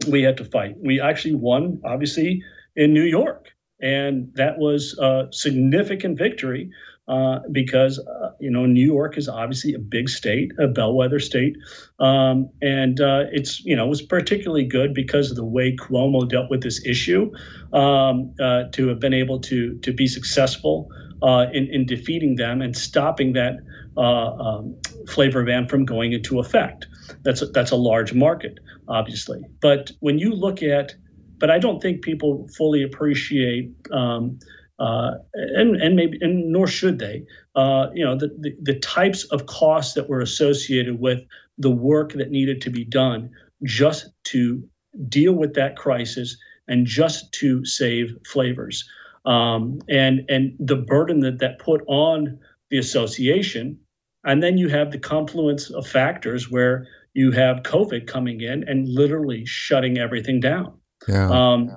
[0.08, 0.76] we had to fight.
[0.80, 2.42] We actually won, obviously,
[2.76, 3.48] in New York.
[3.80, 6.70] And that was a significant victory
[7.06, 11.56] uh, because, uh, you know, New York is obviously a big state, a bellwether state.
[11.98, 16.50] Um, and uh, it's, you know, was particularly good because of the way Cuomo dealt
[16.50, 17.30] with this issue
[17.72, 20.88] um, uh, to have been able to, to be successful
[21.22, 23.56] uh, in, in defeating them and stopping that
[23.96, 24.74] uh, um,
[25.06, 26.86] flavor ban from going into effect.
[27.22, 28.58] That's a, that's a large market
[28.88, 29.42] obviously.
[29.60, 30.94] But when you look at,
[31.38, 34.38] but I don't think people fully appreciate, um,
[34.78, 37.24] uh, and and maybe and nor should they,
[37.54, 41.20] uh, you know, the, the the types of costs that were associated with
[41.58, 43.30] the work that needed to be done
[43.62, 44.62] just to
[45.08, 46.36] deal with that crisis
[46.68, 48.84] and just to save flavors.
[49.24, 52.38] Um, and and the burden that that put on
[52.70, 53.78] the association,
[54.24, 58.88] and then you have the confluence of factors where you have COVID coming in and
[58.88, 60.78] literally shutting everything down.
[61.08, 61.30] Yeah.
[61.30, 61.76] Um, yeah.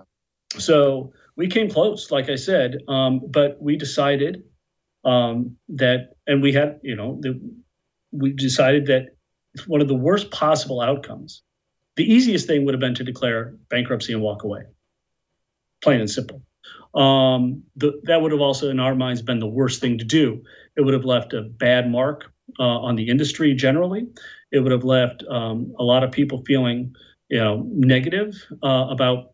[0.60, 4.44] So we came close, like I said, um, but we decided
[5.06, 7.40] um, that, and we had, you know, the,
[8.12, 9.16] we decided that
[9.68, 11.44] one of the worst possible outcomes,
[11.96, 14.64] the easiest thing would have been to declare bankruptcy and walk away,
[15.82, 16.42] plain and simple.
[16.96, 20.42] Um, the, that would have also, in our minds, been the worst thing to do.
[20.76, 24.08] It would have left a bad mark uh, on the industry generally.
[24.52, 26.94] It would have left um, a lot of people feeling,
[27.30, 29.34] you know, negative uh, about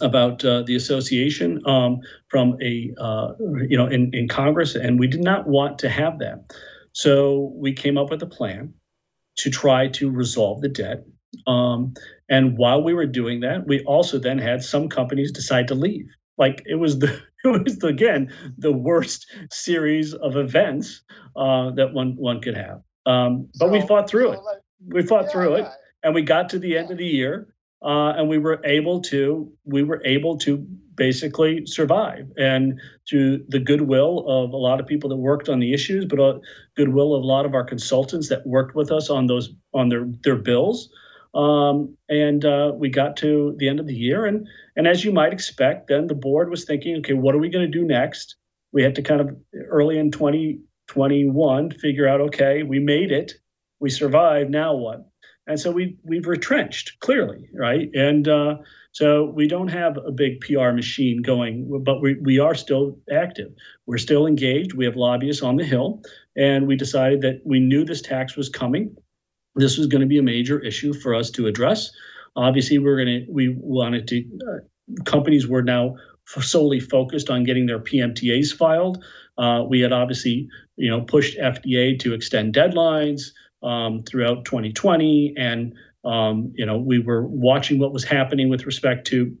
[0.00, 3.32] about uh, the association um, from a uh,
[3.68, 6.52] you know in, in Congress, and we did not want to have that.
[6.92, 8.72] So we came up with a plan
[9.38, 11.04] to try to resolve the debt.
[11.46, 11.94] Um,
[12.28, 16.06] and while we were doing that, we also then had some companies decide to leave.
[16.38, 21.02] Like it was the it was the, again the worst series of events
[21.36, 22.80] uh, that one one could have.
[23.06, 24.42] Um, but so, we fought through so it.
[24.42, 25.68] Like, we fought yeah, through it,
[26.02, 29.50] and we got to the end of the year, uh, and we were able to
[29.64, 35.08] we were able to basically survive, and through the goodwill of a lot of people
[35.10, 36.38] that worked on the issues, but uh,
[36.76, 40.06] goodwill of a lot of our consultants that worked with us on those on their
[40.22, 40.90] their bills.
[41.34, 44.46] Um, and uh, we got to the end of the year, and
[44.76, 47.64] and as you might expect, then the board was thinking, okay, what are we going
[47.64, 48.36] to do next?
[48.72, 49.36] We had to kind of
[49.68, 50.60] early in 20
[50.92, 53.32] 21 figure out okay we made it
[53.80, 55.08] we survived now what?
[55.46, 57.88] And so we we've retrenched clearly right?
[57.94, 58.56] And uh,
[58.92, 63.50] so we don't have a big pr machine going but we, we are still active.
[63.86, 64.74] We're still engaged.
[64.74, 66.02] We have lobbyists on the hill
[66.36, 68.94] and we decided that we knew this tax was coming.
[69.56, 71.90] This was going to be a major issue for us to address.
[72.36, 77.66] Obviously we're going to we wanted to uh, companies were now solely focused on getting
[77.66, 79.04] their pmtas filed
[79.38, 83.30] uh, we had obviously, you know, pushed FDA to extend deadlines
[83.62, 85.74] um, throughout 2020, and
[86.04, 89.36] um, you know, we were watching what was happening with respect to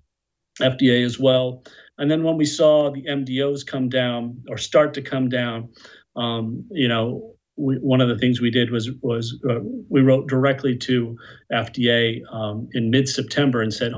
[0.60, 1.64] FDA as well.
[1.98, 5.68] And then when we saw the MDOs come down or start to come down,
[6.16, 10.28] um, you know, we, one of the things we did was was uh, we wrote
[10.28, 11.16] directly to
[11.52, 13.92] FDA um, in mid September and said,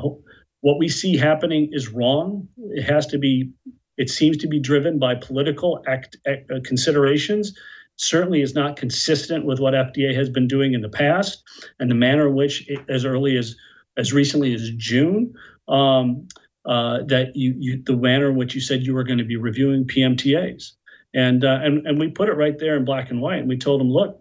[0.61, 2.49] what we see happening is wrong.
[2.71, 3.51] It has to be
[3.97, 7.57] it seems to be driven by political act, act, uh, considerations.
[7.97, 11.43] Certainly is not consistent with what FDA has been doing in the past
[11.79, 13.55] and the manner in which, it, as early as
[13.97, 15.33] as recently as June,
[15.69, 16.27] um,
[16.65, 19.37] uh, that you, you the manner in which you said you were going to be
[19.37, 20.73] reviewing PMTAs,
[21.15, 23.57] and uh, and and we put it right there in black and white, and we
[23.57, 24.21] told them, look,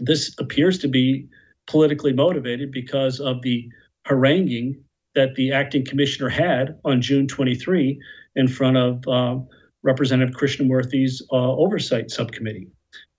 [0.00, 1.28] this appears to be
[1.68, 3.68] politically motivated because of the
[4.06, 4.82] haranguing
[5.14, 8.00] that the acting commissioner had on June 23
[8.38, 9.36] in front of uh,
[9.82, 12.68] Representative Krishnamoorthi's uh, oversight subcommittee,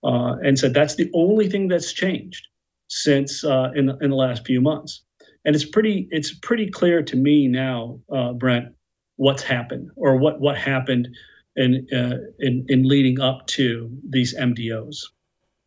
[0.04, 2.48] uh, and said that's the only thing that's changed
[2.88, 5.04] since uh, in the, in the last few months.
[5.46, 8.74] And it's pretty it's pretty clear to me now, uh, Brent,
[9.18, 11.08] what's happened or what what happened
[11.56, 14.98] in, uh, in, in leading up to these MDOs.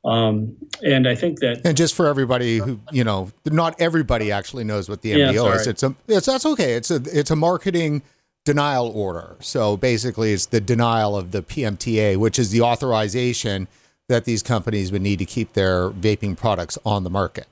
[0.04, 4.64] Um, and I think that, and just for everybody who you know, not everybody actually
[4.64, 5.66] knows what the MDO yeah, is.
[5.68, 6.74] It's a, it's that's okay.
[6.74, 8.02] It's a, it's a marketing
[8.44, 9.36] denial order.
[9.40, 13.68] So basically, it's the denial of the PMTA, which is the authorization
[14.08, 17.46] that these companies would need to keep their vaping products on the market.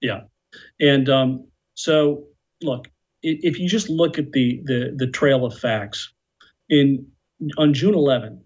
[0.00, 0.22] Yeah,
[0.78, 2.24] and um, so
[2.62, 2.88] look,
[3.22, 6.12] if you just look at the the the trail of facts,
[6.68, 7.06] in
[7.58, 8.42] on June 11,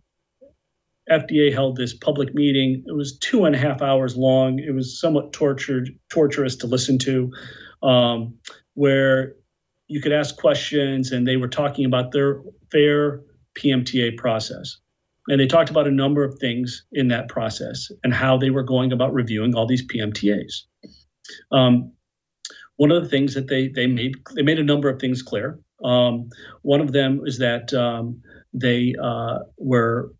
[1.10, 2.84] FDA held this public meeting.
[2.86, 4.58] It was two and a half hours long.
[4.58, 7.32] It was somewhat tortured, torturous to listen to,
[7.82, 8.34] um,
[8.74, 9.34] where
[9.88, 13.22] you could ask questions, and they were talking about their fair
[13.58, 14.76] PMTA process.
[15.28, 18.62] And they talked about a number of things in that process and how they were
[18.62, 20.52] going about reviewing all these PMTAs.
[21.50, 21.92] Um,
[22.76, 25.58] one of the things that they they made they made a number of things clear.
[25.82, 26.28] Um,
[26.62, 28.20] one of them is that um,
[28.52, 30.12] they uh, were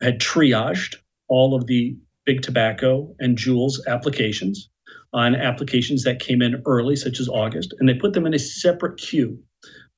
[0.00, 0.96] had triaged
[1.28, 4.68] all of the big tobacco and JUUL's applications
[5.14, 8.38] on applications that came in early, such as August, and they put them in a
[8.38, 9.38] separate queue.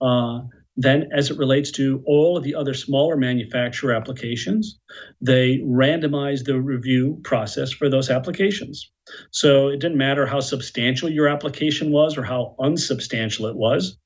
[0.01, 0.41] Uh,
[0.77, 4.79] then, as it relates to all of the other smaller manufacturer applications,
[5.23, 8.91] they randomized the review process for those applications.
[9.31, 13.97] So it didn't matter how substantial your application was or how unsubstantial it was.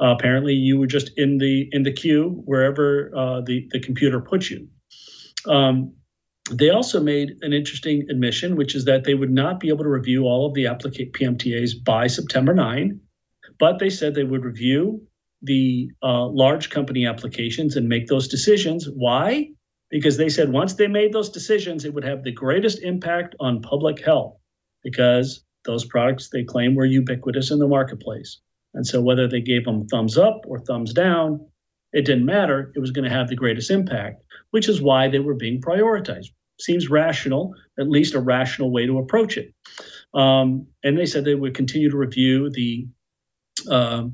[0.00, 4.20] Uh, apparently, you were just in the in the queue wherever uh, the the computer
[4.20, 4.68] put you.
[5.48, 5.94] Um,
[6.50, 9.90] they also made an interesting admission, which is that they would not be able to
[9.90, 12.98] review all of the applica- PMTAs by September 9,
[13.58, 15.02] but they said they would review
[15.42, 18.88] the uh, large company applications and make those decisions.
[18.94, 19.50] Why?
[19.90, 23.62] Because they said once they made those decisions, it would have the greatest impact on
[23.62, 24.36] public health
[24.82, 28.40] because those products they claim were ubiquitous in the marketplace.
[28.74, 31.44] And so whether they gave them thumbs up or thumbs down,
[31.92, 32.72] it didn't matter.
[32.74, 36.28] It was going to have the greatest impact, which is why they were being prioritized.
[36.60, 39.54] Seems rational, at least a rational way to approach it.
[40.14, 42.86] Um, and they said they would continue to review the
[43.70, 44.04] uh,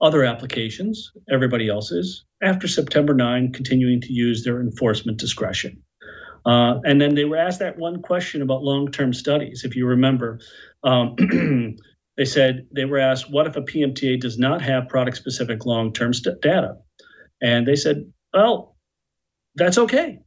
[0.00, 5.82] other applications, everybody else's, after September 9, continuing to use their enforcement discretion.
[6.46, 9.64] Uh, and then they were asked that one question about long term studies.
[9.64, 10.40] If you remember,
[10.82, 11.16] um,
[12.16, 15.92] they said they were asked, What if a PMTA does not have product specific long
[15.92, 16.76] term st- data?
[17.44, 18.74] And they said, Well,
[19.54, 20.20] that's okay.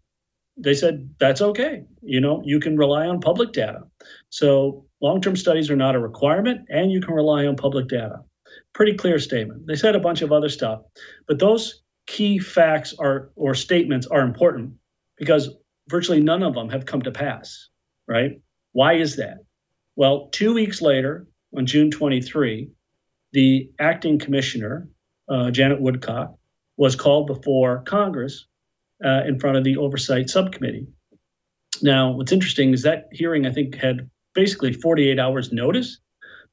[0.55, 1.83] They said, That's okay.
[2.03, 3.81] You know, you can rely on public data.
[4.29, 8.19] So long term studies are not a requirement, and you can rely on public data.
[8.73, 9.65] Pretty clear statement.
[9.65, 10.81] They said a bunch of other stuff,
[11.27, 14.73] but those key facts are or statements are important
[15.17, 15.49] because
[15.89, 17.69] virtually none of them have come to pass,
[18.07, 18.39] right?
[18.73, 19.39] Why is that?
[19.95, 21.25] Well, two weeks later,
[21.57, 22.69] on June 23,
[23.33, 24.87] the acting commissioner,
[25.27, 26.36] uh, Janet Woodcock,
[26.77, 28.45] was called before Congress
[29.03, 30.87] uh, in front of the oversight subcommittee.
[31.81, 35.99] Now, what's interesting is that hearing, I think, had basically 48 hours notice,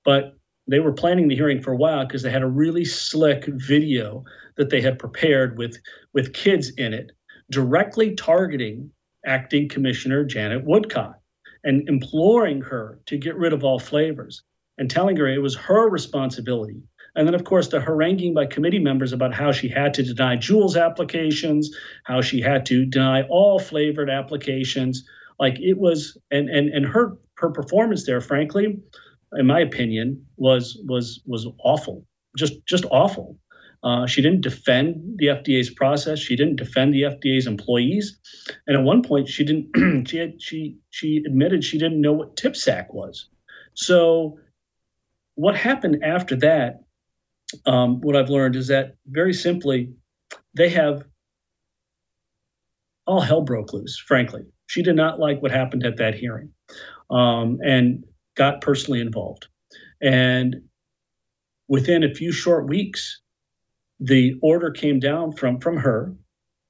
[0.05, 0.35] but
[0.67, 4.25] they were planning the hearing for a while because they had a really slick video
[4.57, 5.77] that they had prepared with
[6.13, 7.13] with kids in it
[7.51, 8.91] directly targeting
[9.27, 11.19] acting commissioner Janet Woodcock
[11.65, 14.43] and imploring her to get rid of all flavors
[14.79, 16.83] and telling her it was her responsibility.
[17.17, 20.37] And then, of course, the haranguing by committee members about how she had to deny
[20.37, 21.71] JUUL's applications,
[22.05, 25.05] how she had to deny all flavored applications.
[25.39, 28.79] Like it was, and and and her her performance there, frankly,
[29.37, 32.05] in my opinion, was was was awful,
[32.37, 33.39] just just awful.
[33.85, 36.19] Uh, she didn't defend the FDA's process.
[36.19, 38.19] She didn't defend the FDA's employees,
[38.67, 40.07] and at one point, she didn't.
[40.09, 43.27] she had, she she admitted she didn't know what TPSAC was.
[43.75, 44.39] So,
[45.35, 46.84] what happened after that?
[47.67, 49.93] Um, what I've learned is that very simply,
[50.55, 51.05] they have
[53.07, 53.99] all hell broke loose.
[53.99, 56.51] Frankly, she did not like what happened at that hearing,
[57.11, 59.47] um, and got personally involved.
[60.01, 60.57] And
[61.69, 63.21] within a few short weeks,
[64.01, 66.15] the order came down from from her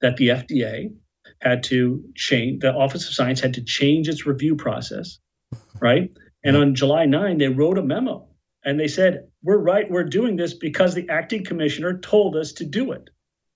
[0.01, 0.93] that the FDA
[1.41, 5.19] had to change the Office of Science had to change its review process,
[5.81, 6.11] right?
[6.45, 8.29] And on July 9, they wrote a memo
[8.65, 12.65] and they said, "We're right, we're doing this because the acting commissioner told us to
[12.65, 13.11] do it."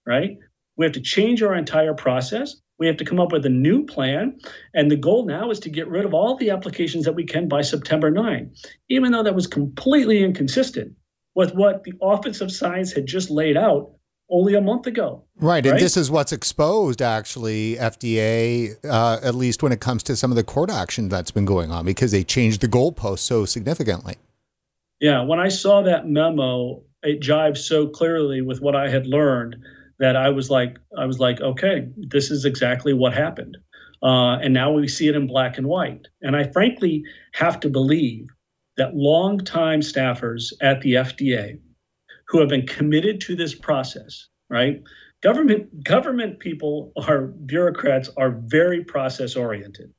[0.06, 0.38] Right?
[0.76, 2.54] We have to change our entire process.
[2.78, 4.38] We have to come up with a new plan.
[4.72, 7.48] And the goal now is to get rid of all the applications that we can
[7.48, 8.52] by September 9,
[8.88, 10.92] even though that was completely inconsistent
[11.34, 13.90] with what the Office of Science had just laid out
[14.30, 15.24] only a month ago.
[15.36, 15.64] Right.
[15.64, 15.66] right?
[15.66, 20.30] And this is what's exposed, actually, FDA, uh, at least when it comes to some
[20.30, 24.16] of the court action that's been going on, because they changed the goalpost so significantly.
[25.00, 25.22] Yeah.
[25.22, 29.56] When I saw that memo, it jives so clearly with what I had learned
[29.98, 33.56] that I was like, I was like, okay, this is exactly what happened.
[34.02, 36.06] Uh, and now we see it in black and white.
[36.22, 38.28] And I frankly have to believe
[38.76, 41.58] that longtime staffers at the FDA
[42.28, 44.80] who have been committed to this process, right?
[45.20, 49.92] Government government people are bureaucrats are very process oriented,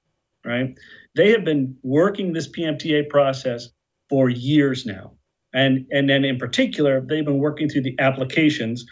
[0.46, 0.78] right?
[1.16, 3.68] They have been working this PMTA process
[4.10, 5.14] for years now.
[5.54, 8.86] And and then in particular, they've been working through the applications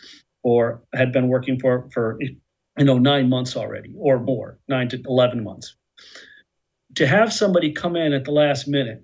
[0.43, 5.01] or had been working for for you know nine months already or more, nine to
[5.05, 5.76] eleven months.
[6.95, 9.03] To have somebody come in at the last minute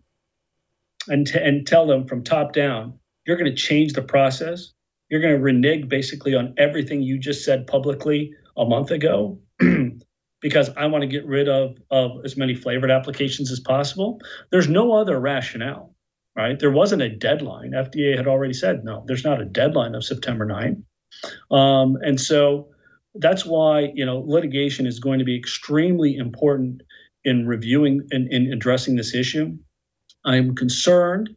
[1.07, 2.97] and t- and tell them from top down,
[3.27, 4.73] you're going to change the process.
[5.09, 9.37] You're going to renege basically on everything you just said publicly a month ago.
[10.43, 14.19] because I want to get rid of, of as many flavored applications as possible.
[14.51, 15.92] There's no other rationale,
[16.35, 16.59] right?
[16.59, 17.71] There wasn't a deadline.
[17.71, 20.83] FDA had already said, no, there's not a deadline of September 9.
[21.51, 22.67] Um, and so
[23.15, 26.81] that's why you know litigation is going to be extremely important
[27.23, 29.55] in reviewing and in, in addressing this issue.
[30.25, 31.29] I'm concerned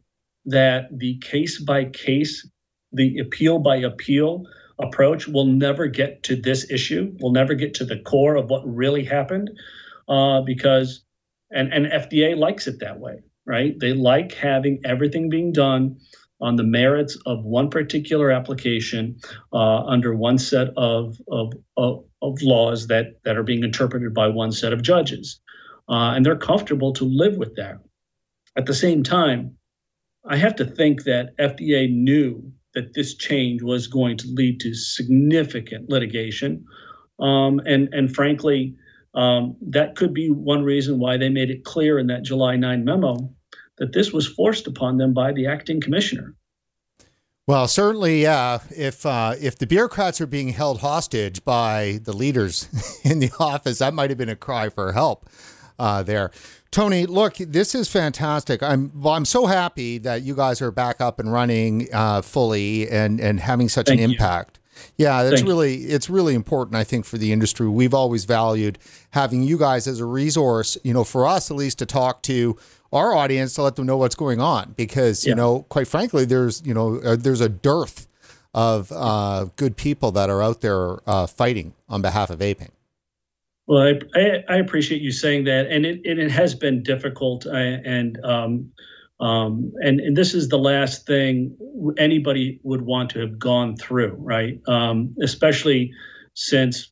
[0.45, 2.47] that the case by case,
[2.91, 4.43] the appeal by appeal
[4.79, 7.13] approach will never get to this issue.
[7.19, 9.49] We'll never get to the core of what really happened,
[10.07, 11.03] uh, because
[11.51, 13.79] and and FDA likes it that way, right?
[13.79, 15.97] They like having everything being done
[16.39, 19.17] on the merits of one particular application
[19.53, 22.03] uh, under one set of, of, of,
[22.41, 25.39] laws that, that are being interpreted by one set of judges.
[25.89, 27.79] Uh, and they're comfortable to live with that.
[28.55, 29.55] At the same time,
[30.29, 34.73] I have to think that FDA knew that this change was going to lead to
[34.73, 36.65] significant litigation.
[37.19, 38.75] Um, and, and frankly,
[39.15, 42.83] um, that could be one reason why they made it clear in that July 9
[42.83, 43.33] memo
[43.77, 46.35] that this was forced upon them by the acting commissioner.
[47.47, 48.59] Well, certainly, yeah.
[48.75, 52.67] If uh, if the bureaucrats are being held hostage by the leaders
[53.03, 55.29] in the office, that might have been a cry for help
[55.79, 56.31] uh, there.
[56.71, 58.61] Tony, look, this is fantastic.
[58.61, 62.89] I'm well, I'm so happy that you guys are back up and running uh, fully
[62.89, 64.13] and and having such Thank an you.
[64.15, 64.59] impact.
[64.97, 67.69] Yeah, that's Thank really it's really important I think for the industry.
[67.69, 68.77] We've always valued
[69.11, 72.57] having you guys as a resource, you know, for us at least to talk to
[72.91, 75.31] our audience to let them know what's going on because yeah.
[75.31, 78.07] you know quite frankly there's you know uh, there's a dearth
[78.53, 82.71] of uh, good people that are out there uh, fighting on behalf of vaping
[83.67, 83.83] well
[84.15, 88.17] I, I, I, appreciate you saying that and it, it has been difficult uh, and
[88.23, 88.71] um,
[89.19, 91.55] um, and, and this is the last thing
[91.97, 94.59] anybody would want to have gone through right?
[94.67, 95.91] Um, especially
[96.33, 96.91] since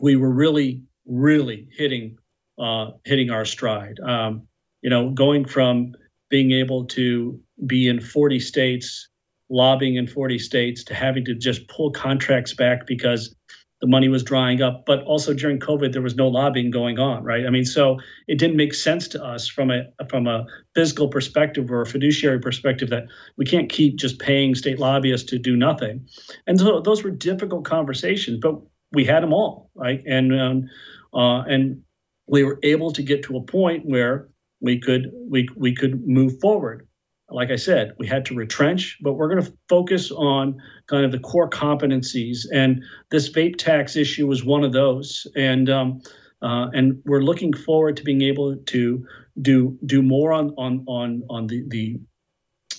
[0.00, 2.16] we were really really hitting
[2.60, 3.98] uh, hitting our stride.
[4.00, 4.46] Um,
[4.82, 5.94] you know, going from
[6.28, 9.08] being able to be in 40 states,
[9.48, 13.34] lobbying in 40 states, to having to just pull contracts back because
[13.80, 14.84] the money was drying up.
[14.86, 17.46] But also during COVID, there was no lobbying going on, right?
[17.46, 21.70] I mean, so it didn't make sense to us from a from a physical perspective
[21.70, 23.04] or a fiduciary perspective that
[23.36, 26.06] we can't keep just paying state lobbyists to do nothing.
[26.46, 28.60] And so those were difficult conversations, but
[28.92, 30.02] we had them all, right?
[30.06, 30.68] And um,
[31.14, 31.82] uh, and
[32.26, 34.28] we were able to get to a point where
[34.60, 36.86] we could we we could move forward.
[37.32, 41.12] Like I said, we had to retrench, but we're going to focus on kind of
[41.12, 45.28] the core competencies, and this vape tax issue was one of those.
[45.36, 46.02] And um,
[46.42, 49.06] uh, and we're looking forward to being able to
[49.40, 52.00] do do more on on on on the the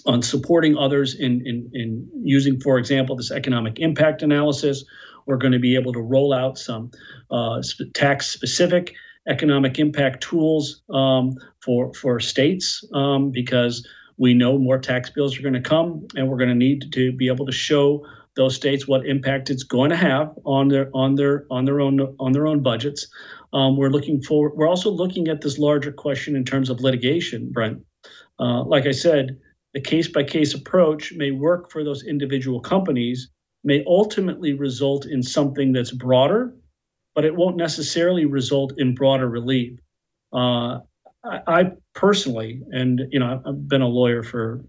[0.06, 4.84] on supporting others in, in, in using, for example, this economic impact analysis.
[5.28, 6.90] We're going to be able to roll out some
[7.30, 7.62] uh,
[7.94, 8.96] tax specific
[9.28, 15.42] economic impact tools um, for for states um, because we know more tax bills are
[15.42, 18.06] going to come, and we're going to need to be able to show
[18.36, 22.16] those states what impact it's going to have on their on their on their own
[22.20, 23.08] on their own budgets.
[23.54, 24.54] Um, we're looking for.
[24.56, 27.80] We're also looking at this larger question in terms of litigation, Brent.
[28.40, 29.38] Uh, like I said,
[29.74, 33.30] the case by case approach may work for those individual companies,
[33.64, 36.54] may ultimately result in something that's broader
[37.16, 39.80] but it won't necessarily result in broader relief.
[40.34, 40.80] Uh,
[41.24, 44.64] I, I, personally, and you know, I've been a lawyer for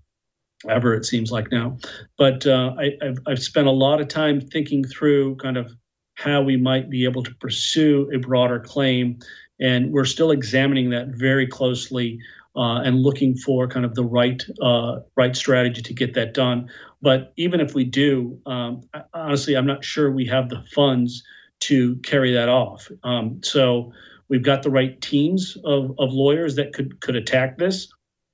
[0.68, 1.76] ever it seems like now,
[2.18, 5.72] but uh, I, have I've spent a lot of time thinking through kind of
[6.14, 9.18] how we might be able to pursue a broader claim,
[9.61, 12.18] and we're still examining that very closely.
[12.55, 16.68] Uh, and looking for kind of the right uh, right strategy to get that done.
[17.01, 18.82] But even if we do, um,
[19.14, 21.22] honestly, I'm not sure we have the funds
[21.68, 22.90] to carry that off.
[23.04, 23.92] Um, so
[24.28, 27.88] we've got the right teams of, of lawyers that could could attack this.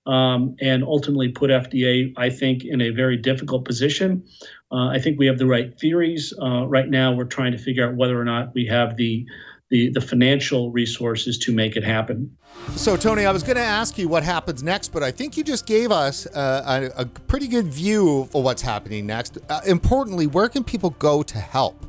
[0.08, 4.24] um, and ultimately put FDA, I think, in a very difficult position.
[4.72, 6.32] Uh, I think we have the right theories.
[6.40, 9.26] Uh, right now, we're trying to figure out whether or not we have the
[9.70, 12.34] the, the financial resources to make it happen.
[12.70, 15.44] So, Tony, I was going to ask you what happens next, but I think you
[15.44, 19.36] just gave us uh, a, a, pretty good view of what's happening next.
[19.50, 21.84] Uh, importantly, where can people go to help?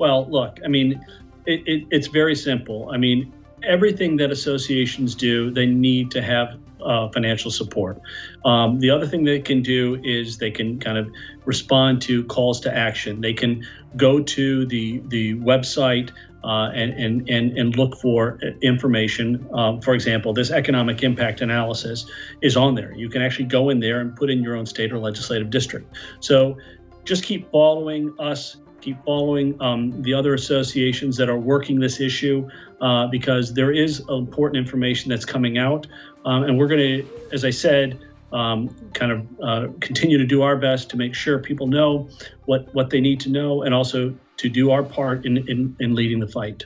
[0.00, 1.04] Well, look, I mean,
[1.44, 2.88] it, it, it's very simple.
[2.90, 3.30] I mean,
[3.62, 8.00] everything that associations do, they need to have uh, financial support.
[8.46, 11.10] Um, the other thing they can do is they can kind of
[11.44, 13.20] respond to calls to action.
[13.20, 13.62] They can
[13.98, 16.12] go to the the website
[16.44, 19.46] uh, and, and, and, and look for information.
[19.52, 22.94] Um, for example, this economic impact analysis is on there.
[22.96, 25.94] You can actually go in there and put in your own state or legislative district.
[26.20, 26.56] So
[27.04, 32.48] just keep following us keep following um, the other associations that are working this issue
[32.80, 35.86] uh, because there is important information that's coming out.
[36.24, 38.00] Um, and we're going to, as I said,
[38.32, 42.08] um, kind of uh, continue to do our best to make sure people know
[42.44, 45.94] what, what they need to know and also to do our part in, in, in
[45.94, 46.64] leading the fight.